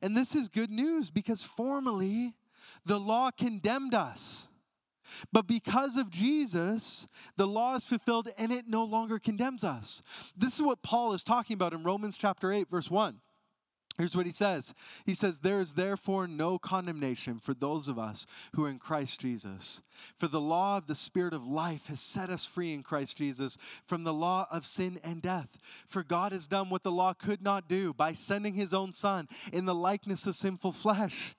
And 0.00 0.16
this 0.16 0.34
is 0.34 0.48
good 0.48 0.70
news 0.70 1.10
because 1.10 1.42
formally, 1.42 2.34
the 2.84 3.00
law 3.00 3.30
condemned 3.30 3.94
us. 3.94 4.48
But 5.32 5.46
because 5.46 5.96
of 5.96 6.10
Jesus, 6.10 7.06
the 7.36 7.46
law 7.46 7.76
is 7.76 7.84
fulfilled 7.84 8.28
and 8.38 8.52
it 8.52 8.66
no 8.66 8.84
longer 8.84 9.18
condemns 9.18 9.64
us. 9.64 10.02
This 10.36 10.54
is 10.54 10.62
what 10.62 10.82
Paul 10.82 11.12
is 11.12 11.24
talking 11.24 11.54
about 11.54 11.74
in 11.74 11.82
Romans 11.82 12.16
chapter 12.16 12.52
8, 12.52 12.68
verse 12.68 12.90
1. 12.90 13.20
Here's 13.98 14.16
what 14.16 14.24
he 14.24 14.32
says 14.32 14.72
He 15.04 15.14
says, 15.14 15.40
There 15.40 15.60
is 15.60 15.74
therefore 15.74 16.26
no 16.26 16.58
condemnation 16.58 17.38
for 17.38 17.52
those 17.52 17.88
of 17.88 17.98
us 17.98 18.26
who 18.54 18.64
are 18.64 18.70
in 18.70 18.78
Christ 18.78 19.20
Jesus. 19.20 19.82
For 20.18 20.28
the 20.28 20.40
law 20.40 20.78
of 20.78 20.86
the 20.86 20.94
Spirit 20.94 21.34
of 21.34 21.46
life 21.46 21.86
has 21.86 22.00
set 22.00 22.30
us 22.30 22.46
free 22.46 22.72
in 22.72 22.82
Christ 22.82 23.18
Jesus 23.18 23.58
from 23.84 24.04
the 24.04 24.14
law 24.14 24.46
of 24.50 24.66
sin 24.66 24.98
and 25.04 25.20
death. 25.20 25.58
For 25.86 26.02
God 26.02 26.32
has 26.32 26.48
done 26.48 26.70
what 26.70 26.84
the 26.84 26.90
law 26.90 27.12
could 27.12 27.42
not 27.42 27.68
do 27.68 27.92
by 27.92 28.14
sending 28.14 28.54
his 28.54 28.72
own 28.72 28.92
Son 28.92 29.28
in 29.52 29.66
the 29.66 29.74
likeness 29.74 30.26
of 30.26 30.36
sinful 30.36 30.72
flesh 30.72 31.36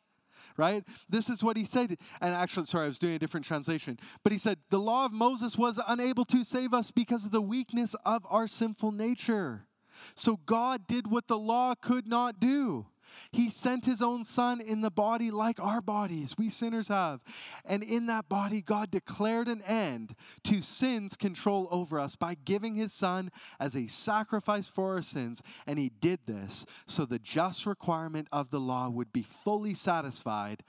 right? 0.57 0.83
This 1.09 1.29
is 1.29 1.43
what 1.43 1.57
he 1.57 1.65
said. 1.65 1.97
And 2.21 2.33
actually, 2.33 2.65
sorry, 2.65 2.85
I 2.85 2.87
was 2.87 2.99
doing 2.99 3.15
a 3.15 3.19
different 3.19 3.45
translation. 3.45 3.99
But 4.23 4.31
he 4.31 4.37
said, 4.37 4.57
The 4.69 4.79
law 4.79 5.05
of 5.05 5.13
Moses 5.13 5.57
was 5.57 5.79
unable 5.87 6.25
to 6.25 6.43
save 6.43 6.73
us 6.73 6.91
because 6.91 7.25
of 7.25 7.31
the 7.31 7.41
weakness 7.41 7.95
of 8.05 8.25
our 8.29 8.47
sinful 8.47 8.91
nature. 8.91 9.67
So 10.15 10.39
God 10.45 10.87
did 10.87 11.09
what 11.09 11.27
the 11.27 11.37
law 11.37 11.75
could 11.75 12.07
not 12.07 12.39
do. 12.39 12.87
He 13.31 13.49
sent 13.49 13.85
his 13.85 14.01
own 14.01 14.23
son 14.23 14.61
in 14.61 14.81
the 14.81 14.91
body 14.91 15.31
like 15.31 15.59
our 15.59 15.81
bodies, 15.81 16.35
we 16.37 16.49
sinners 16.49 16.87
have. 16.87 17.21
And 17.65 17.83
in 17.83 18.05
that 18.07 18.29
body, 18.29 18.61
God 18.61 18.91
declared 18.91 19.47
an 19.47 19.61
end 19.63 20.15
to 20.45 20.61
sin's 20.61 21.15
control 21.15 21.67
over 21.71 21.99
us 21.99 22.15
by 22.15 22.35
giving 22.45 22.75
his 22.75 22.93
son 22.93 23.31
as 23.59 23.75
a 23.75 23.87
sacrifice 23.87 24.67
for 24.67 24.93
our 24.93 25.01
sins. 25.01 25.41
And 25.65 25.79
he 25.79 25.89
did 25.89 26.19
this 26.25 26.65
so 26.85 27.05
the 27.05 27.19
just 27.19 27.65
requirement 27.65 28.27
of 28.31 28.49
the 28.49 28.59
law 28.59 28.89
would 28.89 29.11
be 29.11 29.23
fully 29.23 29.73
satisfied 29.73 30.63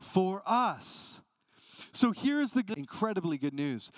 for 0.00 0.42
us. 0.46 1.20
So 1.92 2.12
here's 2.12 2.52
the 2.52 2.64
incredibly 2.76 3.38
good 3.38 3.54
news 3.54 3.90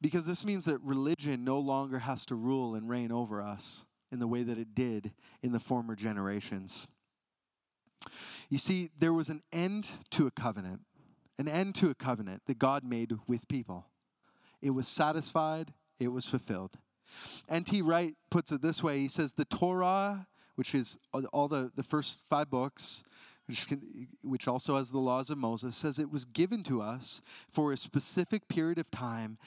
because 0.00 0.26
this 0.26 0.44
means 0.44 0.66
that 0.66 0.80
religion 0.82 1.44
no 1.44 1.58
longer 1.58 1.98
has 2.00 2.26
to 2.26 2.34
rule 2.34 2.74
and 2.74 2.88
reign 2.88 3.10
over 3.10 3.40
us 3.40 3.84
in 4.12 4.18
the 4.18 4.26
way 4.26 4.42
that 4.42 4.58
it 4.58 4.74
did 4.74 5.12
in 5.42 5.52
the 5.52 5.60
former 5.60 5.96
generations. 5.96 6.86
You 8.48 8.58
see, 8.58 8.90
there 8.98 9.12
was 9.12 9.28
an 9.28 9.42
end 9.52 9.88
to 10.10 10.26
a 10.26 10.30
covenant, 10.30 10.80
an 11.38 11.48
end 11.48 11.74
to 11.76 11.90
a 11.90 11.94
covenant 11.94 12.42
that 12.46 12.58
God 12.58 12.84
made 12.84 13.12
with 13.26 13.48
people. 13.48 13.86
It 14.62 14.70
was 14.70 14.88
satisfied, 14.88 15.72
it 15.98 16.08
was 16.08 16.26
fulfilled. 16.26 16.78
N.T. 17.48 17.82
Wright 17.82 18.14
puts 18.30 18.52
it 18.52 18.62
this 18.62 18.82
way 18.82 19.00
He 19.00 19.08
says, 19.08 19.32
The 19.32 19.44
Torah, 19.44 20.26
which 20.54 20.74
is 20.74 20.98
all 21.32 21.48
the, 21.48 21.70
the 21.74 21.82
first 21.82 22.20
five 22.28 22.50
books, 22.50 23.04
which, 23.46 23.66
can, 23.68 24.08
which 24.22 24.48
also 24.48 24.76
has 24.76 24.90
the 24.90 24.98
laws 24.98 25.30
of 25.30 25.38
Moses, 25.38 25.76
says 25.76 25.98
it 25.98 26.10
was 26.10 26.24
given 26.24 26.62
to 26.64 26.82
us 26.82 27.22
for 27.48 27.72
a 27.72 27.76
specific 27.76 28.48
period 28.48 28.78
of 28.78 28.90
time 28.90 29.38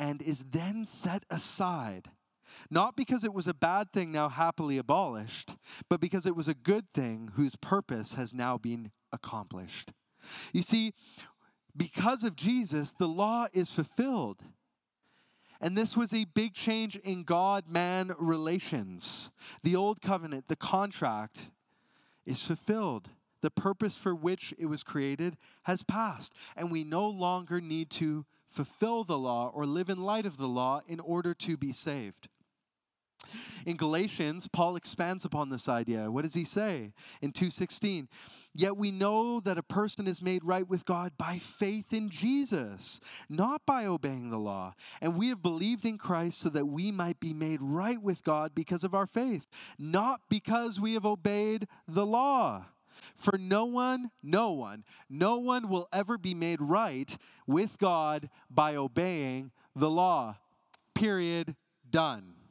and 0.00 0.22
is 0.22 0.44
then 0.50 0.84
set 0.84 1.24
aside 1.30 2.10
not 2.70 2.96
because 2.96 3.24
it 3.24 3.34
was 3.34 3.46
a 3.46 3.54
bad 3.54 3.92
thing 3.92 4.12
now 4.12 4.28
happily 4.28 4.78
abolished, 4.78 5.56
but 5.88 6.00
because 6.00 6.26
it 6.26 6.36
was 6.36 6.48
a 6.48 6.54
good 6.54 6.86
thing 6.94 7.30
whose 7.34 7.56
purpose 7.56 8.14
has 8.14 8.34
now 8.34 8.58
been 8.58 8.90
accomplished. 9.12 9.92
You 10.52 10.62
see, 10.62 10.94
because 11.76 12.24
of 12.24 12.36
Jesus, 12.36 12.92
the 12.92 13.08
law 13.08 13.46
is 13.52 13.70
fulfilled. 13.70 14.42
And 15.60 15.78
this 15.78 15.96
was 15.96 16.12
a 16.12 16.24
big 16.24 16.54
change 16.54 16.96
in 16.96 17.22
God 17.22 17.68
man 17.68 18.12
relations. 18.18 19.30
The 19.62 19.76
old 19.76 20.02
covenant, 20.02 20.48
the 20.48 20.56
contract, 20.56 21.50
is 22.26 22.42
fulfilled. 22.42 23.10
The 23.42 23.50
purpose 23.50 23.96
for 23.96 24.14
which 24.14 24.52
it 24.58 24.66
was 24.66 24.82
created 24.82 25.36
has 25.64 25.82
passed. 25.82 26.32
And 26.56 26.70
we 26.70 26.84
no 26.84 27.08
longer 27.08 27.60
need 27.60 27.90
to 27.90 28.26
fulfill 28.48 29.04
the 29.04 29.18
law 29.18 29.50
or 29.54 29.64
live 29.64 29.88
in 29.88 30.02
light 30.02 30.26
of 30.26 30.36
the 30.36 30.48
law 30.48 30.80
in 30.86 31.00
order 31.00 31.32
to 31.34 31.56
be 31.56 31.72
saved. 31.72 32.28
In 33.64 33.76
Galatians, 33.76 34.48
Paul 34.48 34.76
expands 34.76 35.24
upon 35.24 35.48
this 35.48 35.68
idea. 35.68 36.10
What 36.10 36.24
does 36.24 36.34
he 36.34 36.44
say 36.44 36.92
in 37.20 37.32
2:16? 37.32 38.08
Yet 38.54 38.76
we 38.76 38.90
know 38.90 39.40
that 39.40 39.58
a 39.58 39.62
person 39.62 40.06
is 40.06 40.20
made 40.20 40.44
right 40.44 40.68
with 40.68 40.84
God 40.84 41.16
by 41.16 41.38
faith 41.38 41.92
in 41.92 42.10
Jesus, 42.10 43.00
not 43.28 43.64
by 43.64 43.86
obeying 43.86 44.30
the 44.30 44.38
law. 44.38 44.74
And 45.00 45.16
we 45.16 45.28
have 45.28 45.42
believed 45.42 45.86
in 45.86 45.96
Christ 45.96 46.40
so 46.40 46.48
that 46.50 46.66
we 46.66 46.90
might 46.90 47.18
be 47.18 47.32
made 47.32 47.60
right 47.62 48.00
with 48.00 48.22
God 48.24 48.54
because 48.54 48.84
of 48.84 48.94
our 48.94 49.06
faith, 49.06 49.48
not 49.78 50.20
because 50.28 50.78
we 50.78 50.94
have 50.94 51.06
obeyed 51.06 51.66
the 51.88 52.04
law. 52.04 52.66
For 53.16 53.38
no 53.38 53.64
one, 53.64 54.10
no 54.22 54.52
one, 54.52 54.84
no 55.08 55.38
one 55.38 55.68
will 55.68 55.88
ever 55.92 56.18
be 56.18 56.34
made 56.34 56.60
right 56.60 57.16
with 57.46 57.78
God 57.78 58.28
by 58.50 58.76
obeying 58.76 59.50
the 59.74 59.90
law. 59.90 60.36
Period. 60.94 61.56
Done. 61.90 62.41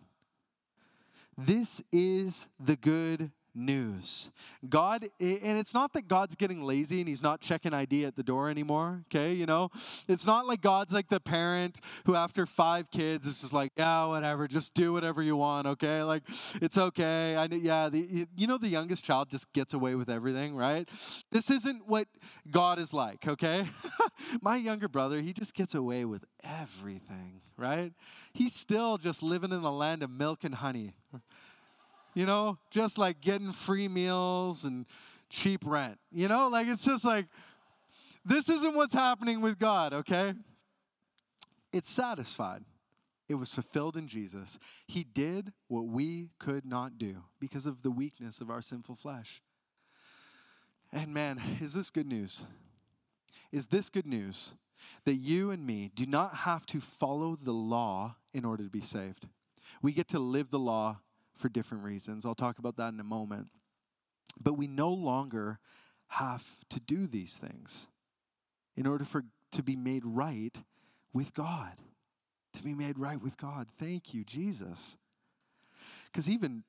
This 1.37 1.81
is 1.91 2.47
the 2.59 2.75
good 2.75 3.31
news. 3.53 4.31
God, 4.67 5.03
and 5.19 5.57
it's 5.57 5.73
not 5.73 5.93
that 5.93 6.07
God's 6.07 6.35
getting 6.35 6.63
lazy 6.63 6.99
and 6.99 7.09
he's 7.09 7.23
not 7.23 7.41
checking 7.41 7.73
ID 7.73 8.05
at 8.05 8.15
the 8.15 8.23
door 8.23 8.49
anymore, 8.49 9.03
okay? 9.07 9.33
You 9.33 9.45
know, 9.45 9.69
it's 10.07 10.25
not 10.25 10.45
like 10.47 10.61
God's 10.61 10.93
like 10.93 11.09
the 11.09 11.19
parent 11.19 11.79
who, 12.05 12.15
after 12.15 12.45
five 12.45 12.89
kids, 12.91 13.27
is 13.27 13.41
just 13.41 13.53
like, 13.53 13.71
yeah, 13.77 14.05
whatever, 14.05 14.47
just 14.47 14.73
do 14.73 14.93
whatever 14.93 15.21
you 15.21 15.35
want, 15.35 15.67
okay? 15.67 16.03
Like, 16.03 16.23
it's 16.61 16.77
okay. 16.77 17.35
I 17.35 17.45
yeah, 17.51 17.89
the, 17.89 18.27
you 18.35 18.47
know, 18.47 18.57
the 18.57 18.69
youngest 18.69 19.05
child 19.05 19.29
just 19.29 19.51
gets 19.53 19.73
away 19.73 19.95
with 19.95 20.09
everything, 20.09 20.55
right? 20.55 20.87
This 21.31 21.49
isn't 21.49 21.87
what 21.87 22.07
God 22.49 22.79
is 22.79 22.93
like, 22.93 23.27
okay? 23.27 23.65
My 24.41 24.55
younger 24.55 24.87
brother, 24.87 25.21
he 25.21 25.33
just 25.33 25.53
gets 25.53 25.75
away 25.75 26.05
with 26.05 26.23
everything, 26.43 27.41
right? 27.57 27.93
He's 28.33 28.53
still 28.53 28.97
just 28.97 29.21
living 29.21 29.51
in 29.51 29.61
the 29.61 29.71
land 29.71 30.03
of 30.03 30.09
milk 30.09 30.43
and 30.43 30.55
honey 30.55 30.93
you 32.13 32.25
know, 32.25 32.57
just 32.69 32.97
like 32.97 33.21
getting 33.21 33.51
free 33.51 33.87
meals 33.87 34.63
and 34.63 34.85
cheap 35.29 35.61
rent. 35.65 35.97
You 36.11 36.27
know, 36.27 36.47
like 36.49 36.67
it's 36.67 36.83
just 36.83 37.05
like, 37.05 37.25
this 38.25 38.49
isn't 38.49 38.75
what's 38.75 38.93
happening 38.93 39.41
with 39.41 39.57
God, 39.57 39.93
okay? 39.93 40.33
It's 41.73 41.89
satisfied. 41.89 42.63
It 43.29 43.35
was 43.35 43.51
fulfilled 43.51 43.95
in 43.95 44.07
Jesus. 44.07 44.59
He 44.87 45.03
did 45.03 45.53
what 45.69 45.87
we 45.87 46.31
could 46.37 46.65
not 46.65 46.97
do 46.97 47.23
because 47.39 47.65
of 47.65 47.81
the 47.81 47.91
weakness 47.91 48.41
of 48.41 48.49
our 48.49 48.61
sinful 48.61 48.95
flesh. 48.95 49.41
And 50.91 51.13
man, 51.13 51.41
is 51.61 51.73
this 51.73 51.89
good 51.89 52.07
news? 52.07 52.45
Is 53.51 53.67
this 53.67 53.89
good 53.89 54.05
news 54.05 54.53
that 55.05 55.15
you 55.15 55.51
and 55.51 55.65
me 55.65 55.91
do 55.95 56.05
not 56.05 56.35
have 56.35 56.65
to 56.67 56.81
follow 56.81 57.37
the 57.41 57.53
law 57.53 58.15
in 58.33 58.43
order 58.43 58.63
to 58.63 58.69
be 58.69 58.81
saved? 58.81 59.27
We 59.81 59.93
get 59.93 60.09
to 60.09 60.19
live 60.19 60.49
the 60.49 60.59
law 60.59 60.99
for 61.35 61.49
different 61.49 61.83
reasons. 61.83 62.25
I'll 62.25 62.35
talk 62.35 62.59
about 62.59 62.77
that 62.77 62.93
in 62.93 62.99
a 62.99 63.05
moment. 63.05 63.47
But 64.39 64.53
we 64.53 64.67
no 64.67 64.89
longer 64.89 65.59
have 66.07 66.57
to 66.69 66.79
do 66.79 67.07
these 67.07 67.37
things 67.37 67.87
in 68.75 68.85
order 68.85 69.05
for 69.05 69.23
to 69.51 69.63
be 69.63 69.75
made 69.75 70.03
right 70.05 70.57
with 71.13 71.33
God. 71.33 71.73
To 72.53 72.63
be 72.63 72.73
made 72.73 72.97
right 72.97 73.21
with 73.21 73.37
God. 73.37 73.67
Thank 73.79 74.13
you, 74.13 74.23
Jesus. 74.23 74.97
Because 76.05 76.29
even 76.29 76.63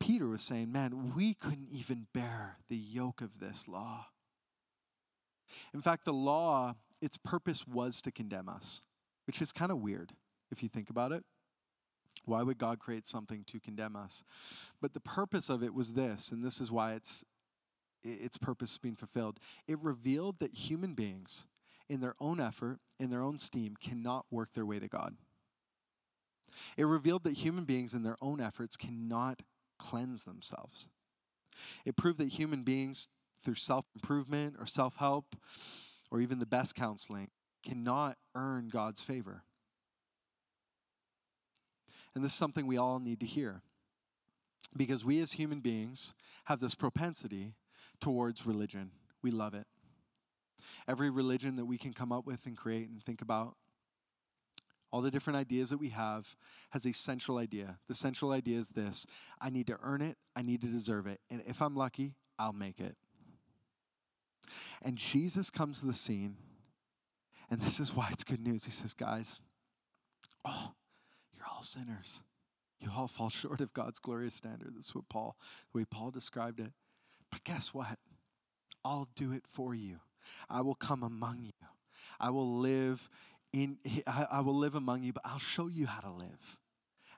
Peter 0.00 0.26
was 0.26 0.42
saying, 0.42 0.72
man, 0.72 1.12
we 1.14 1.34
couldn't 1.34 1.68
even 1.70 2.06
bear 2.12 2.56
the 2.68 2.76
yoke 2.76 3.20
of 3.20 3.38
this 3.38 3.68
law. 3.68 4.06
In 5.74 5.80
fact, 5.80 6.04
the 6.04 6.12
law, 6.12 6.74
its 7.00 7.16
purpose 7.16 7.66
was 7.66 8.00
to 8.02 8.10
condemn 8.10 8.48
us, 8.48 8.82
which 9.26 9.42
is 9.42 9.52
kind 9.52 9.70
of 9.70 9.78
weird 9.78 10.12
if 10.50 10.62
you 10.62 10.68
think 10.68 10.90
about 10.90 11.12
it. 11.12 11.24
Why 12.24 12.42
would 12.42 12.58
God 12.58 12.78
create 12.78 13.06
something 13.06 13.44
to 13.48 13.60
condemn 13.60 13.96
us? 13.96 14.22
But 14.80 14.94
the 14.94 15.00
purpose 15.00 15.48
of 15.48 15.62
it 15.62 15.74
was 15.74 15.94
this, 15.94 16.30
and 16.30 16.44
this 16.44 16.60
is 16.60 16.70
why 16.70 16.92
it's 16.94 17.24
its 18.02 18.38
purpose 18.38 18.78
being 18.78 18.96
fulfilled. 18.96 19.38
It 19.66 19.78
revealed 19.80 20.38
that 20.38 20.54
human 20.54 20.94
beings, 20.94 21.46
in 21.88 22.00
their 22.00 22.14
own 22.20 22.40
effort, 22.40 22.78
in 22.98 23.10
their 23.10 23.22
own 23.22 23.38
steam, 23.38 23.74
cannot 23.76 24.26
work 24.30 24.52
their 24.54 24.66
way 24.66 24.78
to 24.78 24.88
God. 24.88 25.16
It 26.76 26.84
revealed 26.84 27.24
that 27.24 27.34
human 27.34 27.64
beings, 27.64 27.94
in 27.94 28.02
their 28.02 28.16
own 28.20 28.40
efforts, 28.40 28.76
cannot 28.76 29.42
cleanse 29.78 30.24
themselves. 30.24 30.88
It 31.84 31.96
proved 31.96 32.18
that 32.18 32.28
human 32.28 32.62
beings, 32.62 33.08
through 33.42 33.54
self 33.56 33.86
improvement 33.94 34.56
or 34.58 34.66
self 34.66 34.96
help, 34.96 35.36
or 36.10 36.20
even 36.20 36.38
the 36.38 36.46
best 36.46 36.74
counseling, 36.74 37.28
cannot 37.64 38.16
earn 38.34 38.68
God's 38.68 39.00
favor. 39.00 39.44
And 42.14 42.24
this 42.24 42.32
is 42.32 42.38
something 42.38 42.66
we 42.66 42.76
all 42.76 42.98
need 42.98 43.20
to 43.20 43.26
hear. 43.26 43.62
Because 44.76 45.04
we 45.04 45.20
as 45.20 45.32
human 45.32 45.60
beings 45.60 46.14
have 46.44 46.60
this 46.60 46.74
propensity 46.74 47.54
towards 48.00 48.46
religion. 48.46 48.90
We 49.22 49.30
love 49.30 49.54
it. 49.54 49.66
Every 50.88 51.10
religion 51.10 51.56
that 51.56 51.66
we 51.66 51.78
can 51.78 51.92
come 51.92 52.12
up 52.12 52.26
with 52.26 52.46
and 52.46 52.56
create 52.56 52.88
and 52.88 53.02
think 53.02 53.22
about, 53.22 53.56
all 54.92 55.00
the 55.00 55.10
different 55.10 55.36
ideas 55.36 55.70
that 55.70 55.78
we 55.78 55.90
have, 55.90 56.36
has 56.70 56.84
a 56.84 56.92
central 56.92 57.38
idea. 57.38 57.78
The 57.88 57.94
central 57.94 58.32
idea 58.32 58.58
is 58.58 58.70
this 58.70 59.06
I 59.40 59.50
need 59.50 59.66
to 59.68 59.78
earn 59.82 60.02
it, 60.02 60.16
I 60.34 60.42
need 60.42 60.60
to 60.62 60.66
deserve 60.66 61.06
it. 61.06 61.20
And 61.30 61.42
if 61.46 61.62
I'm 61.62 61.76
lucky, 61.76 62.14
I'll 62.38 62.52
make 62.52 62.80
it. 62.80 62.96
And 64.82 64.96
Jesus 64.96 65.50
comes 65.50 65.80
to 65.80 65.86
the 65.86 65.94
scene, 65.94 66.36
and 67.50 67.60
this 67.60 67.78
is 67.78 67.94
why 67.94 68.08
it's 68.10 68.24
good 68.24 68.40
news. 68.40 68.64
He 68.64 68.72
says, 68.72 68.94
Guys, 68.94 69.40
oh, 70.44 70.72
you're 71.40 71.48
all 71.54 71.62
sinners. 71.62 72.22
You 72.80 72.90
all 72.96 73.08
fall 73.08 73.30
short 73.30 73.60
of 73.60 73.72
God's 73.72 73.98
glorious 73.98 74.34
standard. 74.34 74.74
That's 74.74 74.94
what 74.94 75.08
Paul, 75.08 75.36
the 75.72 75.80
way 75.80 75.84
Paul 75.90 76.10
described 76.10 76.60
it. 76.60 76.72
But 77.30 77.44
guess 77.44 77.74
what? 77.74 77.98
I'll 78.84 79.08
do 79.14 79.32
it 79.32 79.44
for 79.46 79.74
you. 79.74 80.00
I 80.48 80.60
will 80.60 80.74
come 80.74 81.02
among 81.02 81.42
you. 81.42 81.52
I 82.18 82.30
will 82.30 82.58
live 82.58 83.08
in 83.52 83.78
I 84.06 84.40
will 84.40 84.56
live 84.56 84.74
among 84.74 85.02
you, 85.02 85.12
but 85.12 85.22
I'll 85.24 85.38
show 85.38 85.68
you 85.68 85.86
how 85.86 86.00
to 86.00 86.10
live. 86.10 86.59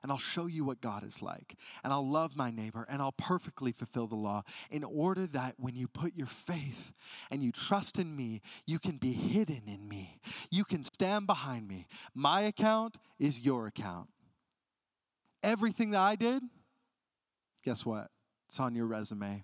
And 0.03 0.11
I'll 0.11 0.19
show 0.19 0.47
you 0.47 0.65
what 0.65 0.81
God 0.81 1.03
is 1.03 1.21
like. 1.21 1.55
And 1.83 1.91
I'll 1.93 2.07
love 2.07 2.35
my 2.35 2.51
neighbor 2.51 2.85
and 2.89 3.01
I'll 3.01 3.13
perfectly 3.13 3.71
fulfill 3.71 4.05
the 4.05 4.15
law 4.15 4.43
in 4.69 4.83
order 4.83 5.25
that 5.27 5.55
when 5.57 5.75
you 5.75 5.87
put 5.87 6.15
your 6.15 6.27
faith 6.27 6.93
and 7.31 7.41
you 7.41 7.53
trust 7.53 7.97
in 7.97 8.13
me, 8.13 8.41
you 8.65 8.79
can 8.79 8.97
be 8.97 9.13
hidden 9.13 9.63
in 9.65 9.87
me. 9.87 10.19
You 10.51 10.65
can 10.65 10.83
stand 10.83 11.25
behind 11.25 11.67
me. 11.67 11.87
My 12.13 12.41
account 12.41 12.97
is 13.17 13.39
your 13.39 13.65
account 13.67 14.09
everything 15.43 15.91
that 15.91 15.99
I 15.99 16.15
did, 16.15 16.41
guess 17.63 17.85
what? 17.85 18.07
It's 18.47 18.59
on 18.59 18.73
your 18.73 18.87
resume. 18.87 19.43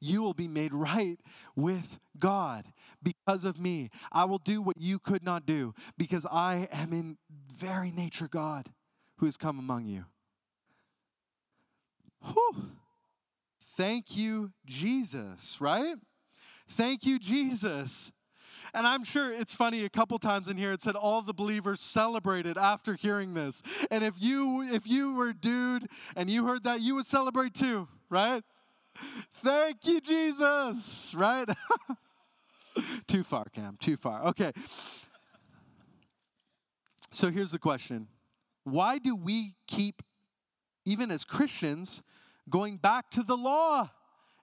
You 0.00 0.22
will 0.22 0.34
be 0.34 0.48
made 0.48 0.72
right 0.72 1.18
with 1.56 1.98
God 2.18 2.66
because 3.02 3.44
of 3.44 3.58
me. 3.58 3.90
I 4.12 4.24
will 4.24 4.38
do 4.38 4.62
what 4.62 4.78
you 4.78 4.98
could 4.98 5.24
not 5.24 5.46
do 5.46 5.74
because 5.98 6.26
I 6.30 6.68
am 6.70 6.92
in 6.92 7.18
very 7.54 7.90
nature 7.90 8.28
God 8.28 8.70
who 9.16 9.26
has 9.26 9.36
come 9.36 9.58
among 9.58 9.86
you. 9.86 10.04
Whew. 12.22 12.70
Thank 13.76 14.16
you, 14.16 14.52
Jesus, 14.66 15.60
right? 15.60 15.96
Thank 16.68 17.04
you, 17.04 17.18
Jesus. 17.18 18.12
And 18.72 18.86
I'm 18.86 19.04
sure 19.04 19.32
it's 19.32 19.54
funny 19.54 19.84
a 19.84 19.90
couple 19.90 20.18
times 20.18 20.48
in 20.48 20.56
here 20.56 20.72
it 20.72 20.80
said 20.80 20.96
all 20.96 21.22
the 21.22 21.34
believers 21.34 21.80
celebrated 21.80 22.56
after 22.56 22.94
hearing 22.94 23.34
this. 23.34 23.62
And 23.90 24.02
if 24.02 24.14
you 24.18 24.62
if 24.62 24.86
you 24.86 25.14
were 25.14 25.32
dude 25.32 25.86
and 26.16 26.30
you 26.30 26.46
heard 26.46 26.64
that, 26.64 26.80
you 26.80 26.94
would 26.94 27.06
celebrate 27.06 27.54
too, 27.54 27.88
right? 28.08 28.42
Thank 29.34 29.86
you, 29.86 30.00
Jesus, 30.00 31.14
right? 31.16 31.48
too 33.06 33.22
far, 33.22 33.44
Cam, 33.52 33.76
too 33.80 33.96
far. 33.96 34.24
Okay. 34.26 34.52
So 37.10 37.30
here's 37.30 37.52
the 37.52 37.58
question 37.58 38.08
Why 38.64 38.98
do 38.98 39.14
we 39.14 39.54
keep, 39.66 40.02
even 40.84 41.10
as 41.10 41.24
Christians, 41.24 42.02
going 42.50 42.78
back 42.78 43.10
to 43.10 43.22
the 43.22 43.36
law 43.36 43.90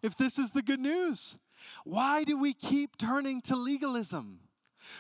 if 0.02 0.16
this 0.16 0.40
is 0.40 0.52
the 0.52 0.62
good 0.62 0.80
news? 0.80 1.38
Why 1.84 2.24
do 2.24 2.38
we 2.38 2.54
keep 2.54 2.98
turning 2.98 3.42
to 3.44 3.56
legalism? 3.56 4.40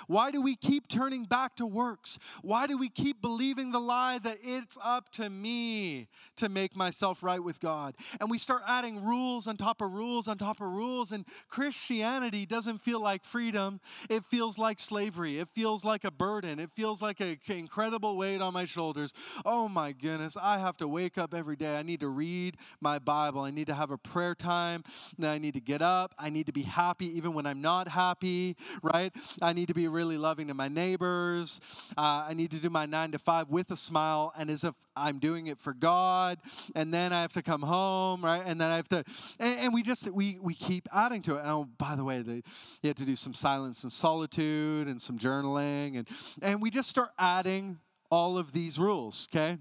Why 0.07 0.31
do 0.31 0.41
we 0.41 0.55
keep 0.55 0.87
turning 0.87 1.25
back 1.25 1.55
to 1.57 1.65
works? 1.65 2.19
Why 2.41 2.67
do 2.67 2.77
we 2.77 2.89
keep 2.89 3.21
believing 3.21 3.71
the 3.71 3.79
lie 3.79 4.19
that 4.19 4.37
it's 4.41 4.77
up 4.83 5.11
to 5.13 5.29
me 5.29 6.07
to 6.37 6.49
make 6.49 6.75
myself 6.75 7.23
right 7.23 7.43
with 7.43 7.59
God? 7.59 7.95
And 8.19 8.29
we 8.29 8.37
start 8.37 8.61
adding 8.67 9.03
rules 9.03 9.47
on 9.47 9.57
top 9.57 9.81
of 9.81 9.93
rules 9.93 10.27
on 10.27 10.37
top 10.37 10.61
of 10.61 10.67
rules, 10.67 11.11
and 11.11 11.25
Christianity 11.49 12.45
doesn't 12.45 12.79
feel 12.79 12.99
like 12.99 13.23
freedom. 13.23 13.79
It 14.09 14.23
feels 14.25 14.57
like 14.57 14.79
slavery. 14.79 15.39
It 15.39 15.49
feels 15.53 15.83
like 15.83 16.03
a 16.03 16.11
burden. 16.11 16.59
It 16.59 16.71
feels 16.75 17.01
like 17.01 17.19
an 17.19 17.37
incredible 17.47 18.17
weight 18.17 18.41
on 18.41 18.53
my 18.53 18.65
shoulders. 18.65 19.13
Oh 19.45 19.67
my 19.67 19.91
goodness, 19.91 20.37
I 20.41 20.57
have 20.57 20.77
to 20.77 20.87
wake 20.87 21.17
up 21.17 21.33
every 21.33 21.55
day. 21.55 21.77
I 21.77 21.83
need 21.83 21.99
to 22.01 22.09
read 22.09 22.57
my 22.79 22.99
Bible. 22.99 23.41
I 23.41 23.51
need 23.51 23.67
to 23.67 23.73
have 23.73 23.91
a 23.91 23.97
prayer 23.97 24.35
time. 24.35 24.83
I 25.21 25.37
need 25.37 25.53
to 25.53 25.61
get 25.61 25.81
up. 25.81 26.13
I 26.17 26.29
need 26.29 26.45
to 26.47 26.53
be 26.53 26.63
happy 26.63 27.05
even 27.17 27.33
when 27.33 27.45
I'm 27.45 27.61
not 27.61 27.87
happy, 27.87 28.55
right? 28.81 29.13
I 29.41 29.53
need 29.53 29.67
to 29.71 29.79
be 29.79 29.87
really 29.87 30.17
loving 30.17 30.47
to 30.47 30.53
my 30.53 30.67
neighbors. 30.67 31.61
Uh, 31.97 32.25
I 32.27 32.33
need 32.33 32.51
to 32.51 32.57
do 32.57 32.69
my 32.69 32.85
nine 32.85 33.11
to 33.13 33.19
five 33.19 33.49
with 33.49 33.71
a 33.71 33.77
smile 33.77 34.33
and 34.37 34.49
as 34.49 34.65
if 34.65 34.75
I'm 34.97 35.19
doing 35.19 35.47
it 35.47 35.59
for 35.59 35.73
God. 35.73 36.39
And 36.75 36.93
then 36.93 37.13
I 37.13 37.21
have 37.21 37.31
to 37.33 37.41
come 37.41 37.61
home, 37.61 38.23
right? 38.23 38.43
And 38.45 38.59
then 38.59 38.69
I 38.69 38.75
have 38.75 38.89
to, 38.89 39.03
and, 39.39 39.59
and 39.59 39.73
we 39.73 39.81
just, 39.81 40.11
we, 40.11 40.37
we 40.41 40.53
keep 40.53 40.89
adding 40.93 41.21
to 41.23 41.37
it. 41.37 41.41
And 41.41 41.49
oh, 41.49 41.69
by 41.77 41.95
the 41.95 42.03
way, 42.03 42.21
they, 42.21 42.43
you 42.81 42.87
have 42.87 42.97
to 42.97 43.05
do 43.05 43.15
some 43.15 43.33
silence 43.33 43.83
and 43.83 43.91
solitude 43.91 44.87
and 44.87 45.01
some 45.01 45.17
journaling. 45.17 45.97
And, 45.97 46.07
and 46.41 46.61
we 46.61 46.69
just 46.69 46.89
start 46.89 47.11
adding 47.17 47.79
all 48.09 48.37
of 48.37 48.51
these 48.51 48.77
rules, 48.77 49.29
okay? 49.33 49.57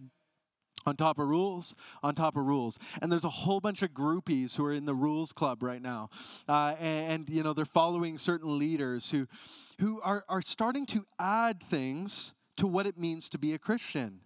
On 0.86 0.96
top 0.96 1.18
of 1.18 1.28
rules, 1.28 1.74
on 2.02 2.14
top 2.14 2.36
of 2.36 2.46
rules. 2.46 2.78
And 3.00 3.10
there's 3.10 3.24
a 3.24 3.30
whole 3.30 3.60
bunch 3.60 3.82
of 3.82 3.90
groupies 3.90 4.56
who 4.56 4.64
are 4.64 4.72
in 4.72 4.86
the 4.86 4.94
rules 4.94 5.32
club 5.32 5.62
right 5.62 5.82
now. 5.82 6.10
Uh, 6.48 6.74
and, 6.78 7.12
and, 7.12 7.30
you 7.30 7.42
know, 7.42 7.52
they're 7.52 7.64
following 7.64 8.18
certain 8.18 8.58
leaders 8.58 9.10
who, 9.10 9.26
who 9.78 10.00
are, 10.02 10.24
are 10.28 10.42
starting 10.42 10.86
to 10.86 11.04
add 11.18 11.62
things 11.62 12.34
to 12.56 12.66
what 12.66 12.86
it 12.86 12.98
means 12.98 13.28
to 13.30 13.38
be 13.38 13.54
a 13.54 13.58
Christian. 13.58 14.20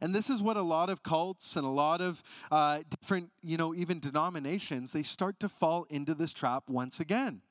And 0.00 0.14
this 0.14 0.28
is 0.28 0.42
what 0.42 0.56
a 0.56 0.62
lot 0.62 0.90
of 0.90 1.02
cults 1.02 1.56
and 1.56 1.64
a 1.64 1.70
lot 1.70 2.00
of 2.00 2.22
uh, 2.50 2.80
different, 3.00 3.30
you 3.42 3.56
know, 3.56 3.74
even 3.74 3.98
denominations, 3.98 4.92
they 4.92 5.02
start 5.02 5.40
to 5.40 5.48
fall 5.48 5.86
into 5.88 6.14
this 6.14 6.32
trap 6.32 6.64
once 6.68 7.00
again. 7.00 7.42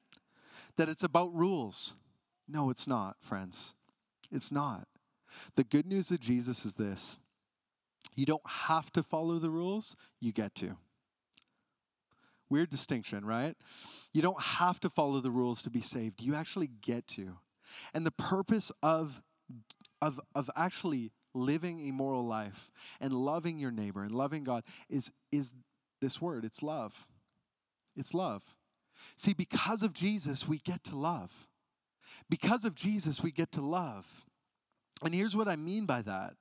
That 0.77 0.89
it's 0.89 1.03
about 1.03 1.33
rules. 1.33 1.95
No, 2.47 2.69
it's 2.69 2.87
not, 2.87 3.17
friends. 3.21 3.73
It's 4.31 4.51
not. 4.51 4.87
The 5.55 5.63
good 5.63 5.85
news 5.85 6.11
of 6.11 6.19
Jesus 6.19 6.65
is 6.65 6.75
this 6.75 7.17
you 8.19 8.25
don't 8.25 8.45
have 8.45 8.91
to 8.91 9.01
follow 9.01 9.39
the 9.39 9.49
rules, 9.49 9.95
you 10.19 10.33
get 10.33 10.53
to. 10.55 10.75
Weird 12.49 12.69
distinction, 12.69 13.23
right? 13.23 13.55
You 14.11 14.21
don't 14.21 14.41
have 14.41 14.81
to 14.81 14.89
follow 14.89 15.21
the 15.21 15.31
rules 15.31 15.61
to 15.63 15.69
be 15.69 15.79
saved. 15.79 16.21
You 16.21 16.35
actually 16.35 16.67
get 16.67 17.07
to. 17.09 17.37
And 17.93 18.05
the 18.05 18.11
purpose 18.11 18.73
of, 18.83 19.21
of, 20.01 20.19
of 20.35 20.49
actually 20.57 21.13
living 21.33 21.87
a 21.87 21.93
moral 21.93 22.25
life 22.25 22.69
and 22.99 23.13
loving 23.13 23.57
your 23.57 23.71
neighbor 23.71 24.03
and 24.03 24.11
loving 24.11 24.43
God 24.43 24.65
is, 24.89 25.11
is 25.31 25.53
this 26.01 26.19
word 26.19 26.43
it's 26.43 26.61
love. 26.61 27.07
It's 27.95 28.13
love. 28.13 28.43
See, 29.15 29.33
because 29.33 29.81
of 29.81 29.93
Jesus, 29.93 30.45
we 30.45 30.57
get 30.57 30.83
to 30.85 30.95
love. 30.97 31.47
Because 32.29 32.65
of 32.65 32.75
Jesus, 32.75 33.23
we 33.23 33.31
get 33.31 33.53
to 33.53 33.61
love. 33.61 34.25
And 35.05 35.15
here's 35.15 35.37
what 35.37 35.47
I 35.47 35.55
mean 35.55 35.85
by 35.85 36.01
that. 36.01 36.33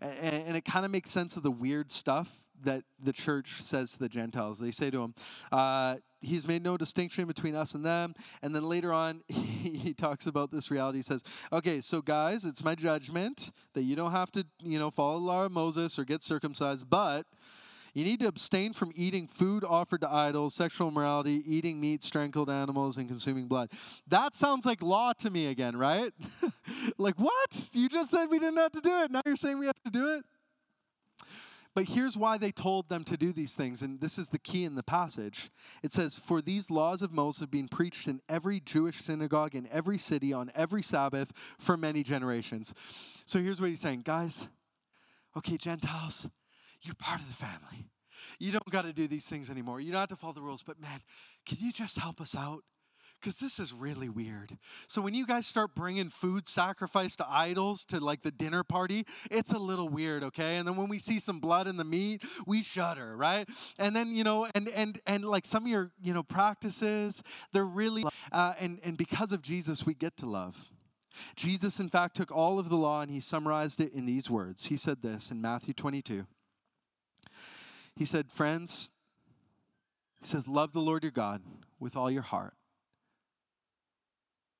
And, 0.00 0.56
it 0.56 0.64
kind 0.64 0.84
of 0.84 0.90
makes 0.90 1.10
sense 1.10 1.36
of 1.36 1.42
the 1.42 1.50
weird 1.50 1.90
stuff 1.90 2.30
that 2.62 2.84
the 3.02 3.12
church 3.12 3.56
says 3.60 3.92
to 3.92 3.98
the 3.98 4.08
Gentiles. 4.08 4.58
They 4.58 4.70
say 4.70 4.90
to 4.90 5.02
him, 5.02 5.14
uh, 5.52 5.96
He's 6.22 6.48
made 6.48 6.64
no 6.64 6.76
distinction 6.76 7.26
between 7.26 7.54
us 7.54 7.74
and 7.74 7.84
them. 7.84 8.14
And 8.42 8.54
then 8.54 8.64
later 8.64 8.92
on, 8.92 9.22
he 9.28 9.94
talks 9.94 10.26
about 10.26 10.50
this 10.50 10.70
reality. 10.70 10.98
He 10.98 11.02
says, 11.02 11.22
Okay, 11.52 11.80
so 11.80 12.00
guys, 12.02 12.44
it's 12.44 12.64
my 12.64 12.74
judgment 12.74 13.50
that 13.74 13.82
you 13.82 13.94
don't 13.96 14.12
have 14.12 14.30
to, 14.32 14.46
you 14.62 14.78
know, 14.78 14.90
follow 14.90 15.18
the 15.18 15.24
law 15.24 15.44
of 15.44 15.52
Moses 15.52 15.98
or 15.98 16.04
get 16.04 16.22
circumcised, 16.22 16.88
but 16.88 17.26
you 17.96 18.04
need 18.04 18.20
to 18.20 18.26
abstain 18.26 18.74
from 18.74 18.92
eating 18.94 19.26
food 19.26 19.64
offered 19.64 20.02
to 20.02 20.12
idols, 20.12 20.54
sexual 20.54 20.88
immorality, 20.88 21.42
eating 21.46 21.80
meat, 21.80 22.04
strangled 22.04 22.50
animals, 22.50 22.98
and 22.98 23.08
consuming 23.08 23.48
blood. 23.48 23.70
That 24.06 24.34
sounds 24.34 24.66
like 24.66 24.82
law 24.82 25.14
to 25.14 25.30
me 25.30 25.46
again, 25.46 25.74
right? 25.74 26.12
like, 26.98 27.18
what? 27.18 27.70
You 27.72 27.88
just 27.88 28.10
said 28.10 28.26
we 28.26 28.38
didn't 28.38 28.58
have 28.58 28.72
to 28.72 28.82
do 28.82 29.00
it. 29.00 29.10
Now 29.10 29.22
you're 29.24 29.34
saying 29.34 29.58
we 29.58 29.64
have 29.64 29.82
to 29.86 29.90
do 29.90 30.14
it? 30.14 30.24
But 31.74 31.84
here's 31.84 32.18
why 32.18 32.36
they 32.36 32.52
told 32.52 32.90
them 32.90 33.02
to 33.04 33.16
do 33.16 33.32
these 33.32 33.54
things, 33.54 33.80
and 33.80 33.98
this 33.98 34.18
is 34.18 34.28
the 34.28 34.38
key 34.38 34.64
in 34.64 34.74
the 34.74 34.82
passage. 34.82 35.50
It 35.82 35.90
says, 35.90 36.16
For 36.16 36.42
these 36.42 36.70
laws 36.70 37.00
of 37.00 37.12
Moses 37.12 37.40
have 37.40 37.50
been 37.50 37.66
preached 37.66 38.08
in 38.08 38.20
every 38.28 38.60
Jewish 38.60 39.00
synagogue 39.00 39.54
in 39.54 39.66
every 39.72 39.96
city 39.96 40.34
on 40.34 40.50
every 40.54 40.82
Sabbath 40.82 41.32
for 41.58 41.78
many 41.78 42.02
generations. 42.02 42.74
So 43.24 43.38
here's 43.38 43.58
what 43.58 43.70
he's 43.70 43.80
saying 43.80 44.02
Guys, 44.04 44.48
okay, 45.34 45.56
Gentiles, 45.56 46.26
you're 46.82 46.94
part 46.94 47.20
of 47.20 47.26
the 47.26 47.34
family. 47.34 47.88
You 48.38 48.52
don't 48.52 48.68
got 48.70 48.84
to 48.84 48.92
do 48.92 49.06
these 49.06 49.26
things 49.26 49.50
anymore. 49.50 49.80
You 49.80 49.92
don't 49.92 50.00
have 50.00 50.08
to 50.10 50.16
follow 50.16 50.32
the 50.32 50.42
rules. 50.42 50.62
But 50.62 50.80
man, 50.80 51.00
can 51.46 51.58
you 51.60 51.72
just 51.72 51.98
help 51.98 52.20
us 52.20 52.34
out? 52.34 52.62
Because 53.20 53.38
this 53.38 53.58
is 53.58 53.72
really 53.72 54.08
weird. 54.08 54.58
So 54.88 55.00
when 55.00 55.14
you 55.14 55.26
guys 55.26 55.46
start 55.46 55.74
bringing 55.74 56.10
food 56.10 56.46
sacrifice 56.46 57.16
to 57.16 57.26
idols 57.28 57.84
to 57.86 57.98
like 57.98 58.22
the 58.22 58.30
dinner 58.30 58.62
party, 58.62 59.06
it's 59.30 59.52
a 59.52 59.58
little 59.58 59.88
weird, 59.88 60.22
okay? 60.24 60.56
And 60.56 60.68
then 60.68 60.76
when 60.76 60.88
we 60.88 60.98
see 60.98 61.18
some 61.18 61.40
blood 61.40 61.66
in 61.66 61.78
the 61.78 61.84
meat, 61.84 62.22
we 62.46 62.62
shudder, 62.62 63.16
right? 63.16 63.48
And 63.78 63.96
then 63.96 64.14
you 64.14 64.22
know, 64.22 64.46
and 64.54 64.68
and 64.68 65.00
and 65.06 65.24
like 65.24 65.46
some 65.46 65.64
of 65.64 65.70
your 65.70 65.90
you 66.00 66.12
know 66.12 66.22
practices, 66.22 67.22
they're 67.52 67.64
really, 67.64 68.04
uh, 68.32 68.54
and 68.60 68.80
and 68.84 68.98
because 68.98 69.32
of 69.32 69.40
Jesus, 69.40 69.86
we 69.86 69.94
get 69.94 70.16
to 70.18 70.26
love. 70.26 70.68
Jesus, 71.34 71.80
in 71.80 71.88
fact, 71.88 72.16
took 72.16 72.30
all 72.30 72.58
of 72.58 72.68
the 72.68 72.76
law 72.76 73.00
and 73.00 73.10
he 73.10 73.20
summarized 73.20 73.80
it 73.80 73.94
in 73.94 74.04
these 74.04 74.28
words. 74.28 74.66
He 74.66 74.76
said 74.76 75.00
this 75.00 75.30
in 75.30 75.40
Matthew 75.40 75.72
22. 75.72 76.26
He 77.96 78.04
said, 78.04 78.30
Friends, 78.30 78.92
he 80.20 80.26
says, 80.26 80.48
love 80.48 80.72
the 80.72 80.80
Lord 80.80 81.02
your 81.02 81.12
God 81.12 81.42
with 81.78 81.96
all 81.96 82.10
your 82.10 82.22
heart, 82.22 82.54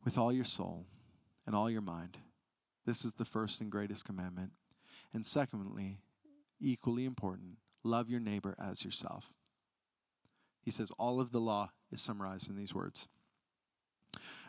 with 0.05 0.17
all 0.17 0.33
your 0.33 0.45
soul, 0.45 0.87
and 1.47 1.55
all 1.55 1.71
your 1.71 1.83
mind. 1.83 2.19
This 2.85 3.05
is 3.05 3.13
the 3.13 3.25
first 3.25 3.61
and 3.61 3.71
greatest 3.71 4.05
commandment. 4.05 4.53
And 5.13 5.25
secondly, 5.25 5.99
equally 6.61 7.05
important, 7.05 7.59
love 7.83 8.09
your 8.09 8.21
neighbor 8.21 8.55
as 8.63 8.85
yourself. 8.85 9.33
He 10.63 10.71
says, 10.71 10.91
all 10.99 11.21
of 11.21 11.33
the 11.33 11.41
law 11.41 11.71
is 11.93 12.01
summarized 12.01 12.49
in 12.49 12.57
these 12.57 12.75
words. 12.75 13.09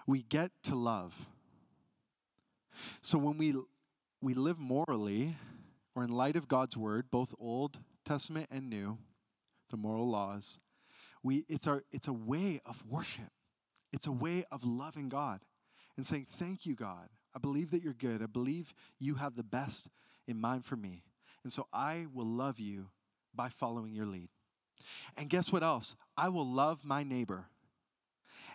We 0.05 0.23
get 0.23 0.51
to 0.63 0.75
love. 0.75 1.27
So 3.01 3.17
when 3.17 3.37
we, 3.37 3.55
we 4.21 4.33
live 4.33 4.59
morally, 4.59 5.35
or 5.95 6.03
in 6.03 6.11
light 6.11 6.35
of 6.35 6.47
God's 6.47 6.77
word, 6.77 7.09
both 7.09 7.33
Old 7.39 7.79
Testament 8.07 8.47
and 8.51 8.69
New, 8.69 8.97
the 9.69 9.77
moral 9.77 10.09
laws, 10.09 10.59
we, 11.23 11.45
it's, 11.49 11.67
our, 11.67 11.83
it's 11.91 12.07
a 12.07 12.13
way 12.13 12.61
of 12.65 12.83
worship. 12.89 13.31
It's 13.91 14.07
a 14.07 14.11
way 14.11 14.45
of 14.51 14.63
loving 14.63 15.09
God 15.09 15.41
and 15.95 16.05
saying, 16.05 16.27
Thank 16.37 16.65
you, 16.65 16.75
God. 16.75 17.09
I 17.35 17.39
believe 17.39 17.71
that 17.71 17.83
you're 17.83 17.93
good. 17.93 18.21
I 18.21 18.27
believe 18.27 18.73
you 18.99 19.15
have 19.15 19.35
the 19.35 19.43
best 19.43 19.89
in 20.27 20.39
mind 20.39 20.65
for 20.65 20.75
me. 20.75 21.03
And 21.43 21.51
so 21.51 21.67
I 21.71 22.05
will 22.13 22.25
love 22.25 22.59
you 22.59 22.89
by 23.35 23.49
following 23.49 23.93
your 23.93 24.05
lead. 24.05 24.29
And 25.17 25.29
guess 25.29 25.51
what 25.51 25.63
else? 25.63 25.95
I 26.17 26.29
will 26.29 26.47
love 26.47 26.83
my 26.83 27.03
neighbor. 27.03 27.45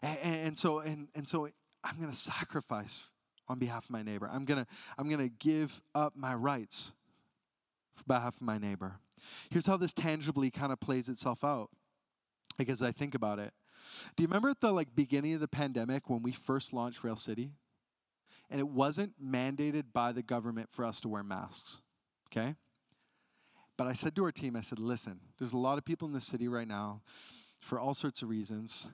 And, 0.03 0.19
and 0.23 0.59
so, 0.59 0.81
and, 0.81 1.09
and 1.15 1.29
so 1.29 1.49
I'm 1.85 1.97
going 1.99 2.11
to 2.11 2.17
sacrifice 2.17 3.09
on 3.49 3.59
behalf 3.59 3.85
of 3.85 3.91
my 3.91 4.03
neighbor. 4.03 4.29
I'm 4.33 4.45
going 4.45 4.65
to 4.65 4.67
I'm 4.99 5.09
going 5.09 5.21
to 5.21 5.29
give 5.29 5.81
up 5.95 6.15
my 6.17 6.35
rights 6.35 6.93
behalf 8.07 8.37
of 8.37 8.43
my 8.43 8.59
neighbor. 8.59 8.95
Here's 9.51 9.67
how 9.67 9.77
this 9.77 9.93
tangibly 9.93 10.51
kind 10.51 10.73
of 10.73 10.81
plays 10.81 11.09
itself 11.09 11.45
out 11.45 11.71
because 12.59 12.83
I 12.83 12.93
think 12.93 13.15
about 13.15 13.39
it. 13.39 13.53
Do 14.17 14.23
you 14.23 14.29
remember 14.29 14.51
at 14.51 14.61
the 14.61 14.73
like 14.73 14.95
beginning 14.95 15.35
of 15.35 15.41
the 15.41 15.49
pandemic 15.49 16.09
when 16.09 16.23
we 16.23 16.33
first 16.33 16.73
launched 16.73 17.03
Rail 17.03 17.17
City? 17.17 17.53
And 18.51 18.61
it 18.61 18.69
wasn't 18.69 19.15
mandated 19.23 19.85
by 19.95 20.13
the 20.13 20.23
government 20.23 20.69
for 20.71 20.85
us 20.85 21.01
to 21.01 21.09
wear 21.09 21.23
masks. 21.23 21.81
Okay? 22.31 22.55
But 23.79 23.87
I 23.87 23.95
said 23.95 24.15
to 24.17 24.25
our 24.25 24.33
team, 24.33 24.57
I 24.57 24.61
said, 24.61 24.79
listen, 24.79 25.21
there's 25.39 25.55
a 25.55 25.59
lot 25.59 25.79
of 25.79 25.85
people 25.85 26.07
in 26.07 26.13
the 26.13 26.21
city 26.21 26.49
right 26.49 26.69
now 26.69 27.01
for 27.61 27.81
all 27.81 27.95
sorts 27.95 28.23
of 28.23 28.29
reasons 28.29 28.89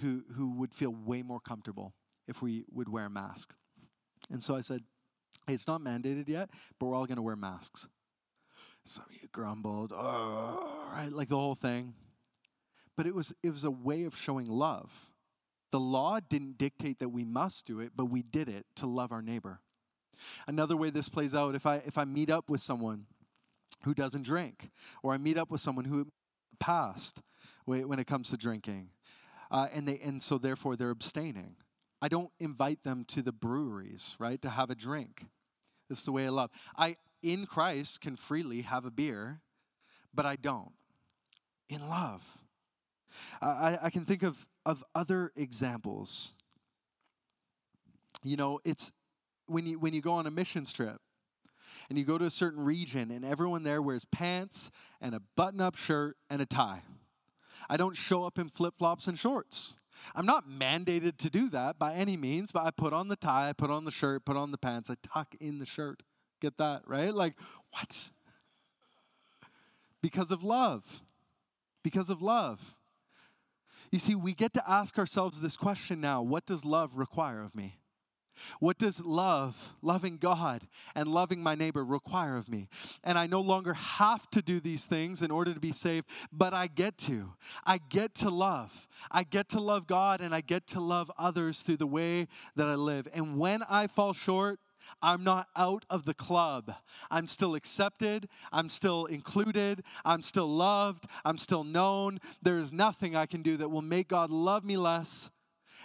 who 0.00 0.24
who 0.34 0.52
would 0.58 0.74
feel 0.74 0.94
way 0.94 1.22
more 1.22 1.40
comfortable 1.40 1.94
if 2.28 2.42
we 2.42 2.64
would 2.70 2.88
wear 2.88 3.06
a 3.06 3.10
mask. 3.10 3.54
And 4.30 4.42
so 4.42 4.54
I 4.54 4.60
said, 4.60 4.82
hey, 5.46 5.54
it's 5.54 5.66
not 5.66 5.80
mandated 5.80 6.28
yet, 6.28 6.50
but 6.78 6.86
we're 6.86 6.94
all 6.94 7.06
going 7.06 7.16
to 7.16 7.22
wear 7.22 7.36
masks. 7.36 7.88
Some 8.88 9.04
of 9.10 9.20
you 9.20 9.28
grumbled, 9.32 9.92
oh, 9.92 10.88
right, 10.92 11.10
like 11.10 11.28
the 11.28 11.36
whole 11.36 11.56
thing. 11.56 11.94
But 12.96 13.06
it 13.06 13.14
was 13.14 13.32
it 13.42 13.50
was 13.50 13.64
a 13.64 13.70
way 13.70 14.04
of 14.04 14.16
showing 14.16 14.46
love. 14.46 15.10
The 15.72 15.80
law 15.80 16.20
didn't 16.20 16.56
dictate 16.56 17.00
that 17.00 17.08
we 17.08 17.24
must 17.24 17.66
do 17.66 17.80
it, 17.80 17.92
but 17.96 18.06
we 18.06 18.22
did 18.22 18.48
it 18.48 18.64
to 18.76 18.86
love 18.86 19.10
our 19.10 19.22
neighbor. 19.22 19.60
Another 20.46 20.76
way 20.76 20.90
this 20.90 21.08
plays 21.08 21.34
out, 21.34 21.56
if 21.56 21.66
I 21.66 21.76
if 21.78 21.98
I 21.98 22.04
meet 22.04 22.30
up 22.30 22.48
with 22.48 22.60
someone 22.60 23.06
who 23.82 23.92
doesn't 23.92 24.22
drink, 24.22 24.70
or 25.02 25.12
I 25.12 25.16
meet 25.16 25.36
up 25.36 25.50
with 25.50 25.60
someone 25.60 25.84
who 25.84 26.06
passed 26.60 27.20
when 27.64 27.98
it 27.98 28.06
comes 28.06 28.30
to 28.30 28.36
drinking, 28.36 28.90
uh, 29.50 29.66
and 29.72 29.86
they 29.88 29.98
and 29.98 30.22
so 30.22 30.38
therefore 30.38 30.76
they're 30.76 30.90
abstaining. 30.90 31.56
I 32.00 32.06
don't 32.08 32.30
invite 32.38 32.84
them 32.84 33.04
to 33.08 33.20
the 33.20 33.32
breweries, 33.32 34.14
right, 34.20 34.40
to 34.42 34.50
have 34.50 34.70
a 34.70 34.76
drink. 34.76 35.24
This 35.88 36.00
is 36.00 36.04
the 36.04 36.12
way 36.12 36.26
I 36.26 36.30
love. 36.30 36.50
I 36.76 36.96
in 37.22 37.46
Christ 37.46 38.00
can 38.00 38.16
freely 38.16 38.62
have 38.62 38.84
a 38.84 38.90
beer, 38.90 39.40
but 40.14 40.26
I 40.26 40.36
don't. 40.36 40.72
In 41.68 41.88
love. 41.88 42.38
I, 43.40 43.78
I 43.82 43.90
can 43.90 44.04
think 44.04 44.22
of, 44.22 44.46
of 44.64 44.84
other 44.94 45.32
examples. 45.36 46.34
You 48.22 48.36
know, 48.36 48.60
it's 48.64 48.92
when 49.46 49.66
you 49.66 49.78
when 49.78 49.94
you 49.94 50.00
go 50.00 50.12
on 50.12 50.26
a 50.26 50.30
missions 50.30 50.72
trip 50.72 51.00
and 51.88 51.98
you 51.98 52.04
go 52.04 52.18
to 52.18 52.24
a 52.24 52.30
certain 52.30 52.64
region 52.64 53.10
and 53.10 53.24
everyone 53.24 53.62
there 53.62 53.80
wears 53.80 54.04
pants 54.04 54.70
and 55.00 55.14
a 55.14 55.22
button-up 55.36 55.76
shirt 55.76 56.16
and 56.30 56.42
a 56.42 56.46
tie. 56.46 56.82
I 57.68 57.76
don't 57.76 57.96
show 57.96 58.24
up 58.24 58.38
in 58.38 58.48
flip-flops 58.48 59.06
and 59.06 59.18
shorts. 59.18 59.76
I'm 60.14 60.26
not 60.26 60.48
mandated 60.48 61.18
to 61.18 61.30
do 61.30 61.48
that 61.50 61.78
by 61.78 61.94
any 61.94 62.16
means, 62.16 62.52
but 62.52 62.64
I 62.64 62.70
put 62.70 62.92
on 62.92 63.08
the 63.08 63.16
tie, 63.16 63.48
I 63.48 63.52
put 63.52 63.70
on 63.70 63.84
the 63.84 63.90
shirt, 63.90 64.24
put 64.24 64.36
on 64.36 64.50
the 64.50 64.58
pants, 64.58 64.90
I 64.90 64.96
tuck 65.02 65.34
in 65.40 65.58
the 65.58 65.66
shirt. 65.66 66.02
Get 66.46 66.58
that, 66.58 66.82
right? 66.86 67.12
Like, 67.12 67.34
what? 67.72 68.10
Because 70.00 70.30
of 70.30 70.44
love. 70.44 71.02
Because 71.82 72.08
of 72.08 72.22
love. 72.22 72.76
You 73.90 73.98
see, 73.98 74.14
we 74.14 74.32
get 74.32 74.54
to 74.54 74.62
ask 74.70 74.96
ourselves 74.96 75.40
this 75.40 75.56
question 75.56 76.00
now 76.00 76.22
what 76.22 76.46
does 76.46 76.64
love 76.64 76.98
require 76.98 77.42
of 77.42 77.52
me? 77.52 77.80
What 78.60 78.78
does 78.78 79.04
love, 79.04 79.74
loving 79.82 80.18
God, 80.18 80.68
and 80.94 81.08
loving 81.08 81.42
my 81.42 81.56
neighbor 81.56 81.84
require 81.84 82.36
of 82.36 82.48
me? 82.48 82.68
And 83.02 83.18
I 83.18 83.26
no 83.26 83.40
longer 83.40 83.74
have 83.74 84.30
to 84.30 84.40
do 84.40 84.60
these 84.60 84.84
things 84.84 85.22
in 85.22 85.32
order 85.32 85.52
to 85.52 85.58
be 85.58 85.72
saved, 85.72 86.06
but 86.32 86.54
I 86.54 86.68
get 86.68 86.96
to. 86.98 87.32
I 87.64 87.78
get 87.78 88.14
to 88.16 88.30
love. 88.30 88.86
I 89.10 89.24
get 89.24 89.48
to 89.48 89.58
love 89.58 89.88
God 89.88 90.20
and 90.20 90.32
I 90.32 90.42
get 90.42 90.68
to 90.68 90.80
love 90.80 91.10
others 91.18 91.62
through 91.62 91.78
the 91.78 91.88
way 91.88 92.28
that 92.54 92.68
I 92.68 92.76
live. 92.76 93.08
And 93.12 93.36
when 93.36 93.64
I 93.68 93.88
fall 93.88 94.12
short, 94.12 94.60
I'm 95.02 95.24
not 95.24 95.48
out 95.56 95.84
of 95.90 96.04
the 96.04 96.14
club. 96.14 96.72
I'm 97.10 97.26
still 97.26 97.54
accepted. 97.54 98.28
I'm 98.52 98.68
still 98.68 99.06
included. 99.06 99.82
I'm 100.04 100.22
still 100.22 100.48
loved. 100.48 101.06
I'm 101.24 101.38
still 101.38 101.64
known. 101.64 102.20
There 102.42 102.58
is 102.58 102.72
nothing 102.72 103.14
I 103.16 103.26
can 103.26 103.42
do 103.42 103.56
that 103.58 103.70
will 103.70 103.82
make 103.82 104.08
God 104.08 104.30
love 104.30 104.64
me 104.64 104.76
less 104.76 105.30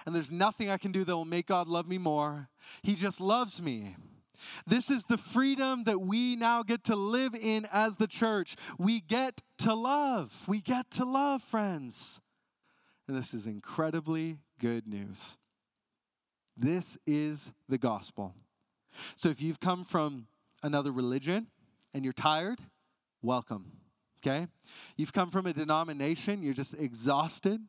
and 0.05 0.15
there's 0.15 0.31
nothing 0.31 0.69
I 0.69 0.77
can 0.77 0.91
do 0.91 1.03
that 1.03 1.15
will 1.15 1.25
make 1.25 1.47
God 1.47 1.67
love 1.67 1.87
me 1.87 1.97
more. 1.97 2.49
He 2.81 2.95
just 2.95 3.21
loves 3.21 3.61
me. 3.61 3.95
This 4.65 4.89
is 4.89 5.03
the 5.03 5.17
freedom 5.17 5.83
that 5.83 6.01
we 6.01 6.35
now 6.35 6.63
get 6.63 6.83
to 6.85 6.95
live 6.95 7.35
in 7.35 7.67
as 7.71 7.97
the 7.97 8.07
church. 8.07 8.55
We 8.79 9.01
get 9.01 9.41
to 9.59 9.75
love. 9.75 10.47
We 10.47 10.61
get 10.61 10.89
to 10.91 11.05
love, 11.05 11.43
friends. 11.43 12.21
And 13.07 13.15
this 13.15 13.33
is 13.33 13.45
incredibly 13.45 14.37
good 14.59 14.87
news. 14.87 15.37
This 16.57 16.97
is 17.05 17.51
the 17.69 17.77
gospel. 17.77 18.33
So 19.15 19.29
if 19.29 19.41
you've 19.41 19.59
come 19.59 19.83
from 19.83 20.27
another 20.63 20.91
religion 20.91 21.47
and 21.93 22.03
you're 22.03 22.13
tired, 22.13 22.59
welcome. 23.21 23.71
Okay? 24.25 24.47
You've 24.97 25.13
come 25.13 25.29
from 25.29 25.47
a 25.47 25.53
denomination, 25.53 26.43
you're 26.43 26.53
just 26.53 26.73
exhausted 26.75 27.61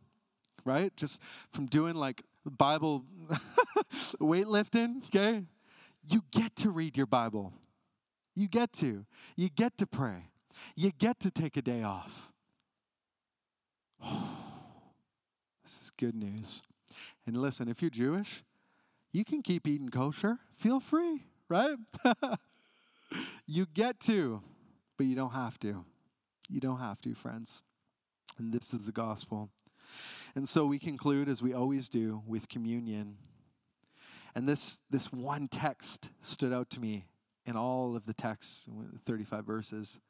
right? 0.65 0.95
Just 0.97 1.21
from 1.51 1.67
doing 1.67 1.95
like 1.95 2.23
Bible 2.45 3.05
weightlifting, 4.21 5.05
okay? 5.07 5.45
You 6.07 6.23
get 6.31 6.57
to 6.57 6.71
read 6.71 6.97
your 6.97 7.07
Bible. 7.07 7.53
You 8.35 8.49
get 8.49 8.73
to. 8.75 9.05
You 9.37 9.49
get 9.49 9.79
to 9.79 9.87
pray. 9.87 10.31
You 10.75 10.91
get 10.91 11.21
to 11.21 11.31
take 11.31 11.57
a 11.57 11.63
day 11.63 11.83
off. 11.83 12.33
this 15.63 15.83
is 15.83 15.93
good 15.97 16.15
news. 16.15 16.63
And 17.27 17.37
listen, 17.37 17.69
if 17.69 17.81
you're 17.81 17.91
Jewish, 17.91 18.43
you 19.13 19.25
can 19.25 19.43
keep 19.43 19.67
eating 19.67 19.91
kosher. 19.91 20.39
Feel 20.57 20.81
free, 20.81 21.23
right? 21.49 21.77
you 23.47 23.67
get 23.67 24.01
to, 24.01 24.43
but 24.97 25.07
you 25.07 25.15
don't 25.15 25.33
have 25.33 25.59
to. 25.61 25.85
You 26.49 26.61
don't 26.61 26.79
have 26.79 27.01
to, 27.03 27.15
friends. 27.15 27.63
And 28.39 28.53
this 28.53 28.73
is 28.73 28.87
the 28.87 28.93
gospel. 28.93 29.51
And 30.35 30.49
so 30.49 30.65
we 30.65 30.79
conclude, 30.79 31.29
as 31.29 31.43
we 31.43 31.53
always 31.53 31.89
do, 31.89 32.23
with 32.27 32.49
communion. 32.49 33.19
And 34.35 34.49
this, 34.49 34.79
this 34.91 35.13
one 35.13 35.49
text 35.49 36.09
stood 36.23 36.53
out 36.53 36.71
to 36.71 36.81
me 36.81 37.05
in 37.45 37.57
all 37.57 37.97
of 37.97 38.07
the 38.07 38.15
texts, 38.15 38.69
35 39.05 39.45
verses. 39.45 40.01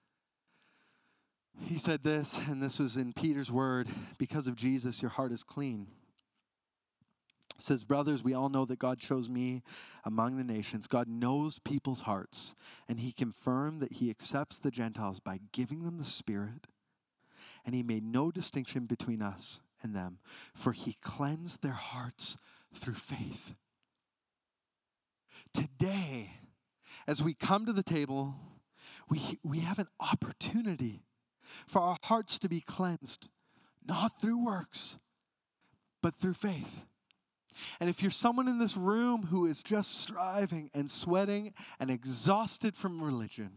He 1.60 1.76
said 1.76 2.04
this, 2.04 2.38
and 2.48 2.62
this 2.62 2.78
was 2.78 2.96
in 2.96 3.12
Peter's 3.12 3.50
word 3.50 3.88
because 4.18 4.46
of 4.46 4.56
Jesus, 4.56 5.02
your 5.02 5.10
heart 5.10 5.32
is 5.32 5.42
clean. 5.42 5.88
Says, 7.58 7.84
Brothers, 7.84 8.24
we 8.24 8.34
all 8.34 8.48
know 8.48 8.64
that 8.64 8.78
God 8.78 8.98
chose 8.98 9.28
me 9.28 9.62
among 10.04 10.36
the 10.36 10.44
nations. 10.44 10.86
God 10.86 11.06
knows 11.08 11.58
people's 11.58 12.02
hearts, 12.02 12.54
and 12.88 12.98
He 12.98 13.12
confirmed 13.12 13.80
that 13.80 13.94
He 13.94 14.10
accepts 14.10 14.58
the 14.58 14.70
Gentiles 14.70 15.20
by 15.20 15.38
giving 15.52 15.84
them 15.84 15.98
the 15.98 16.04
Spirit. 16.04 16.66
And 17.64 17.74
He 17.74 17.82
made 17.82 18.04
no 18.04 18.30
distinction 18.30 18.86
between 18.86 19.22
us 19.22 19.60
and 19.82 19.94
them, 19.94 20.18
for 20.54 20.72
he 20.72 20.96
cleansed 21.02 21.62
their 21.62 21.72
hearts 21.72 22.36
through 22.74 22.94
faith. 22.94 23.54
Today, 25.52 26.36
as 27.06 27.22
we 27.22 27.34
come 27.34 27.66
to 27.66 27.72
the 27.72 27.82
table, 27.82 28.34
we, 29.08 29.38
we 29.42 29.60
have 29.60 29.78
an 29.78 29.88
opportunity 30.00 31.04
for 31.66 31.80
our 31.80 31.98
hearts 32.04 32.38
to 32.38 32.48
be 32.48 32.60
cleansed, 32.60 33.28
not 33.84 34.20
through 34.20 34.44
works, 34.44 34.98
but 36.00 36.14
through 36.14 36.34
faith. 36.34 36.84
And 37.80 37.90
if 37.90 38.02
you're 38.02 38.10
someone 38.10 38.48
in 38.48 38.58
this 38.58 38.76
room 38.76 39.26
who 39.26 39.46
is 39.46 39.62
just 39.62 40.00
striving 40.00 40.70
and 40.74 40.90
sweating 40.90 41.54
and 41.78 41.90
exhausted 41.90 42.76
from 42.76 43.02
religion, 43.02 43.50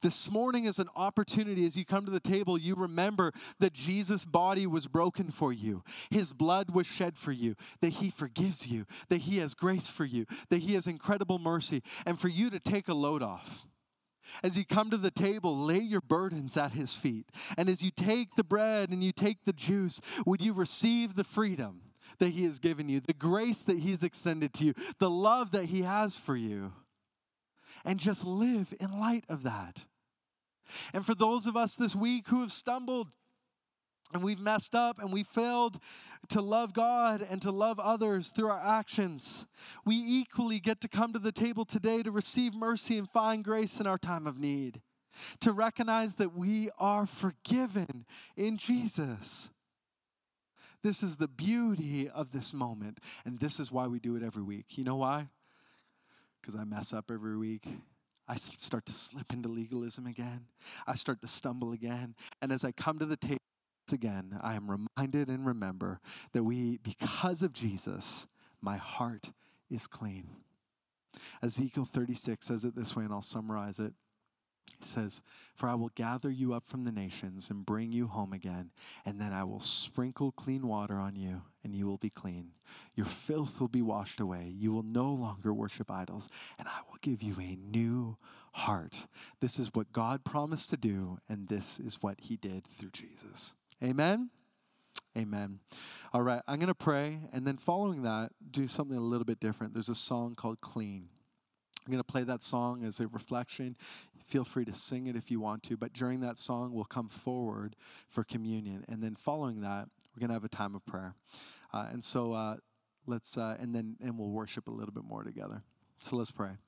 this 0.00 0.30
morning 0.30 0.64
is 0.64 0.78
an 0.78 0.88
opportunity 0.96 1.66
as 1.66 1.76
you 1.76 1.84
come 1.84 2.04
to 2.06 2.10
the 2.10 2.20
table, 2.20 2.58
you 2.58 2.74
remember 2.74 3.32
that 3.58 3.74
Jesus' 3.74 4.24
body 4.24 4.66
was 4.66 4.86
broken 4.86 5.30
for 5.30 5.52
you, 5.52 5.82
his 6.10 6.32
blood 6.32 6.70
was 6.70 6.86
shed 6.86 7.18
for 7.18 7.32
you, 7.32 7.54
that 7.80 7.94
he 7.94 8.10
forgives 8.10 8.66
you, 8.66 8.86
that 9.08 9.22
he 9.22 9.38
has 9.38 9.54
grace 9.54 9.90
for 9.90 10.04
you, 10.04 10.26
that 10.48 10.62
he 10.62 10.74
has 10.74 10.86
incredible 10.86 11.38
mercy, 11.38 11.82
and 12.06 12.18
for 12.18 12.28
you 12.28 12.48
to 12.50 12.58
take 12.58 12.88
a 12.88 12.94
load 12.94 13.22
off. 13.22 13.66
As 14.42 14.58
you 14.58 14.64
come 14.64 14.90
to 14.90 14.98
the 14.98 15.10
table, 15.10 15.56
lay 15.56 15.78
your 15.78 16.02
burdens 16.02 16.56
at 16.56 16.72
his 16.72 16.94
feet. 16.94 17.30
And 17.56 17.68
as 17.68 17.82
you 17.82 17.90
take 17.90 18.36
the 18.36 18.44
bread 18.44 18.90
and 18.90 19.02
you 19.02 19.10
take 19.10 19.44
the 19.44 19.54
juice, 19.54 20.02
would 20.26 20.42
you 20.42 20.52
receive 20.52 21.14
the 21.14 21.24
freedom 21.24 21.80
that 22.18 22.30
he 22.30 22.44
has 22.44 22.58
given 22.58 22.88
you, 22.88 23.00
the 23.00 23.12
grace 23.12 23.64
that 23.64 23.78
he's 23.78 24.02
extended 24.02 24.52
to 24.54 24.64
you, 24.64 24.74
the 24.98 25.10
love 25.10 25.52
that 25.52 25.66
he 25.66 25.82
has 25.82 26.16
for 26.16 26.36
you? 26.36 26.72
and 27.84 27.98
just 27.98 28.24
live 28.24 28.74
in 28.80 28.98
light 28.98 29.24
of 29.28 29.42
that. 29.44 29.84
And 30.92 31.04
for 31.04 31.14
those 31.14 31.46
of 31.46 31.56
us 31.56 31.76
this 31.76 31.94
week 31.94 32.28
who 32.28 32.40
have 32.40 32.52
stumbled 32.52 33.08
and 34.12 34.22
we've 34.22 34.40
messed 34.40 34.74
up 34.74 34.98
and 34.98 35.12
we 35.12 35.22
failed 35.22 35.78
to 36.28 36.40
love 36.40 36.72
God 36.72 37.26
and 37.28 37.40
to 37.42 37.50
love 37.50 37.78
others 37.78 38.28
through 38.28 38.48
our 38.48 38.60
actions, 38.60 39.46
we 39.84 39.96
equally 39.96 40.60
get 40.60 40.80
to 40.82 40.88
come 40.88 41.12
to 41.12 41.18
the 41.18 41.32
table 41.32 41.64
today 41.64 42.02
to 42.02 42.10
receive 42.10 42.54
mercy 42.54 42.98
and 42.98 43.08
find 43.08 43.44
grace 43.44 43.80
in 43.80 43.86
our 43.86 43.98
time 43.98 44.26
of 44.26 44.38
need, 44.38 44.82
to 45.40 45.52
recognize 45.52 46.14
that 46.16 46.34
we 46.34 46.68
are 46.78 47.06
forgiven 47.06 48.04
in 48.36 48.58
Jesus. 48.58 49.48
This 50.82 51.02
is 51.02 51.16
the 51.16 51.28
beauty 51.28 52.08
of 52.08 52.32
this 52.32 52.54
moment, 52.54 53.00
and 53.24 53.40
this 53.40 53.58
is 53.58 53.72
why 53.72 53.86
we 53.86 53.98
do 53.98 54.16
it 54.16 54.22
every 54.22 54.42
week. 54.42 54.78
You 54.78 54.84
know 54.84 54.96
why? 54.96 55.28
because 56.40 56.58
I 56.58 56.64
mess 56.64 56.92
up 56.92 57.10
every 57.10 57.36
week. 57.36 57.68
I 58.26 58.36
start 58.36 58.86
to 58.86 58.92
slip 58.92 59.32
into 59.32 59.48
legalism 59.48 60.06
again. 60.06 60.46
I 60.86 60.94
start 60.94 61.20
to 61.22 61.28
stumble 61.28 61.72
again. 61.72 62.14
And 62.42 62.52
as 62.52 62.64
I 62.64 62.72
come 62.72 62.98
to 62.98 63.06
the 63.06 63.16
table 63.16 63.38
again, 63.92 64.38
I 64.42 64.54
am 64.54 64.70
reminded 64.70 65.28
and 65.28 65.46
remember 65.46 66.00
that 66.32 66.44
we, 66.44 66.78
because 66.78 67.42
of 67.42 67.52
Jesus, 67.52 68.26
my 68.60 68.76
heart 68.76 69.30
is 69.70 69.86
clean. 69.86 70.28
Ezekiel 71.42 71.86
36 71.86 72.46
says 72.46 72.64
it 72.64 72.74
this 72.76 72.94
way, 72.94 73.04
and 73.04 73.12
I'll 73.12 73.22
summarize 73.22 73.78
it. 73.78 73.92
He 74.80 74.86
says, 74.86 75.22
For 75.54 75.68
I 75.68 75.74
will 75.74 75.90
gather 75.94 76.30
you 76.30 76.52
up 76.52 76.66
from 76.66 76.84
the 76.84 76.92
nations 76.92 77.50
and 77.50 77.66
bring 77.66 77.92
you 77.92 78.06
home 78.06 78.32
again, 78.32 78.70
and 79.04 79.20
then 79.20 79.32
I 79.32 79.44
will 79.44 79.60
sprinkle 79.60 80.32
clean 80.32 80.66
water 80.66 80.96
on 80.96 81.16
you, 81.16 81.42
and 81.64 81.74
you 81.74 81.86
will 81.86 81.98
be 81.98 82.10
clean. 82.10 82.52
Your 82.94 83.06
filth 83.06 83.60
will 83.60 83.68
be 83.68 83.82
washed 83.82 84.20
away. 84.20 84.52
You 84.56 84.72
will 84.72 84.82
no 84.82 85.10
longer 85.10 85.52
worship 85.52 85.90
idols, 85.90 86.28
and 86.58 86.68
I 86.68 86.80
will 86.88 86.98
give 87.00 87.22
you 87.22 87.36
a 87.40 87.56
new 87.56 88.16
heart. 88.52 89.06
This 89.40 89.58
is 89.58 89.70
what 89.72 89.92
God 89.92 90.24
promised 90.24 90.70
to 90.70 90.76
do, 90.76 91.18
and 91.28 91.48
this 91.48 91.78
is 91.78 91.98
what 92.00 92.20
he 92.20 92.36
did 92.36 92.66
through 92.66 92.90
Jesus. 92.90 93.54
Amen. 93.82 94.30
Amen. 95.16 95.58
All 96.12 96.22
right, 96.22 96.42
I'm 96.46 96.58
going 96.58 96.68
to 96.68 96.74
pray, 96.74 97.20
and 97.32 97.46
then 97.46 97.56
following 97.56 98.02
that, 98.02 98.32
do 98.50 98.68
something 98.68 98.96
a 98.96 99.00
little 99.00 99.24
bit 99.24 99.40
different. 99.40 99.74
There's 99.74 99.88
a 99.88 99.94
song 99.94 100.34
called 100.34 100.60
Clean. 100.60 101.08
I'm 101.88 101.92
going 101.92 102.04
to 102.04 102.12
play 102.12 102.24
that 102.24 102.42
song 102.42 102.84
as 102.84 103.00
a 103.00 103.06
reflection. 103.06 103.74
Feel 104.26 104.44
free 104.44 104.66
to 104.66 104.74
sing 104.74 105.06
it 105.06 105.16
if 105.16 105.30
you 105.30 105.40
want 105.40 105.62
to, 105.62 105.76
but 105.78 105.94
during 105.94 106.20
that 106.20 106.38
song, 106.38 106.74
we'll 106.74 106.84
come 106.84 107.08
forward 107.08 107.76
for 108.10 108.24
communion. 108.24 108.84
And 108.90 109.02
then 109.02 109.16
following 109.16 109.62
that, 109.62 109.88
we're 110.14 110.20
going 110.20 110.28
to 110.28 110.34
have 110.34 110.44
a 110.44 110.50
time 110.50 110.74
of 110.74 110.84
prayer. 110.84 111.14
Uh, 111.72 111.86
and 111.90 112.04
so 112.04 112.34
uh, 112.34 112.56
let's, 113.06 113.38
uh, 113.38 113.56
and 113.58 113.74
then 113.74 113.96
and 114.02 114.18
we'll 114.18 114.28
worship 114.28 114.68
a 114.68 114.70
little 114.70 114.92
bit 114.92 115.04
more 115.04 115.24
together. 115.24 115.62
So 116.00 116.16
let's 116.16 116.30
pray. 116.30 116.58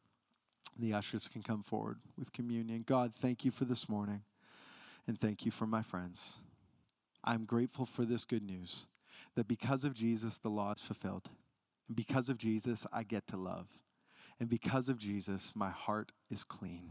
The 0.78 0.94
ushers 0.94 1.28
can 1.28 1.42
come 1.42 1.62
forward 1.62 1.98
with 2.18 2.32
communion. 2.32 2.82
God, 2.86 3.14
thank 3.14 3.44
you 3.44 3.50
for 3.50 3.66
this 3.66 3.90
morning, 3.90 4.22
and 5.06 5.20
thank 5.20 5.44
you 5.44 5.50
for 5.50 5.66
my 5.66 5.82
friends. 5.82 6.36
I'm 7.22 7.44
grateful 7.44 7.84
for 7.84 8.06
this 8.06 8.24
good 8.24 8.42
news 8.42 8.86
that 9.34 9.46
because 9.46 9.84
of 9.84 9.92
Jesus, 9.92 10.38
the 10.38 10.48
law 10.48 10.72
is 10.72 10.80
fulfilled. 10.80 11.28
And 11.88 11.96
because 11.96 12.30
of 12.30 12.38
Jesus, 12.38 12.86
I 12.90 13.02
get 13.02 13.26
to 13.26 13.36
love. 13.36 13.66
And 14.40 14.48
because 14.48 14.88
of 14.88 14.98
Jesus, 14.98 15.52
my 15.54 15.68
heart 15.70 16.12
is 16.30 16.42
clean. 16.42 16.90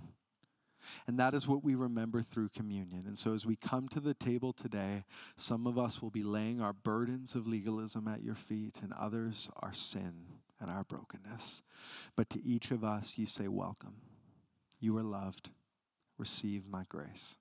And 1.07 1.19
that 1.19 1.33
is 1.33 1.47
what 1.47 1.63
we 1.63 1.75
remember 1.75 2.21
through 2.21 2.49
communion. 2.49 3.03
And 3.05 3.17
so 3.17 3.33
as 3.33 3.45
we 3.45 3.55
come 3.55 3.87
to 3.89 3.99
the 3.99 4.13
table 4.13 4.53
today, 4.53 5.03
some 5.35 5.67
of 5.67 5.77
us 5.77 6.01
will 6.01 6.09
be 6.09 6.23
laying 6.23 6.61
our 6.61 6.73
burdens 6.73 7.35
of 7.35 7.47
legalism 7.47 8.07
at 8.07 8.23
your 8.23 8.35
feet, 8.35 8.79
and 8.81 8.93
others 8.93 9.49
our 9.57 9.73
sin 9.73 10.13
and 10.59 10.69
our 10.69 10.83
brokenness. 10.83 11.63
But 12.15 12.29
to 12.31 12.45
each 12.45 12.71
of 12.71 12.83
us, 12.83 13.17
you 13.17 13.25
say, 13.25 13.47
Welcome. 13.47 13.95
You 14.79 14.97
are 14.97 15.03
loved. 15.03 15.49
Receive 16.17 16.67
my 16.67 16.83
grace. 16.87 17.37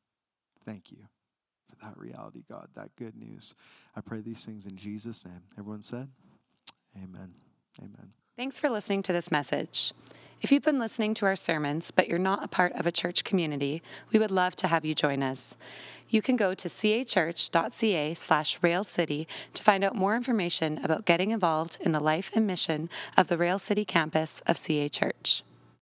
Thank 0.65 0.91
you 0.91 1.09
for 1.69 1.77
that 1.85 1.97
reality, 1.97 2.43
God, 2.49 2.69
that 2.75 2.97
good 2.97 3.17
news. 3.17 3.55
I 3.95 4.01
pray 4.01 4.21
these 4.21 4.45
things 4.45 4.67
in 4.67 4.77
Jesus' 4.77 5.25
name. 5.25 5.43
Everyone 5.57 5.83
said, 5.83 6.09
Amen. 6.97 7.35
Amen. 7.81 8.18
Thanks 8.39 8.61
for 8.61 8.70
listening 8.70 9.03
to 9.03 9.12
this 9.12 9.32
message. 9.32 9.93
If 10.41 10.53
you've 10.53 10.62
been 10.62 10.78
listening 10.78 11.12
to 11.14 11.26
our 11.26 11.34
sermons, 11.34 11.91
but 11.91 12.07
you're 12.07 12.20
not 12.20 12.45
a 12.45 12.47
part 12.47 12.72
of 12.74 12.86
a 12.86 12.93
church 12.93 13.24
community, 13.24 13.82
we 14.12 14.20
would 14.20 14.30
love 14.30 14.55
to 14.57 14.68
have 14.68 14.84
you 14.84 14.95
join 14.95 15.24
us. 15.24 15.57
You 16.09 16.22
can 16.22 16.36
go 16.36 16.55
to 16.55 16.68
cachurch.ca 16.68 18.14
slash 18.14 18.59
railcity 18.62 19.26
to 19.55 19.62
find 19.64 19.82
out 19.82 19.97
more 19.97 20.14
information 20.14 20.78
about 20.84 21.05
getting 21.05 21.32
involved 21.32 21.78
in 21.80 21.91
the 21.91 21.99
life 21.99 22.30
and 22.32 22.47
mission 22.47 22.89
of 23.16 23.26
the 23.26 23.36
Rail 23.36 23.59
City 23.59 23.84
campus 23.84 24.41
of 24.47 24.57
CA 24.57 24.89
Church. 24.89 25.43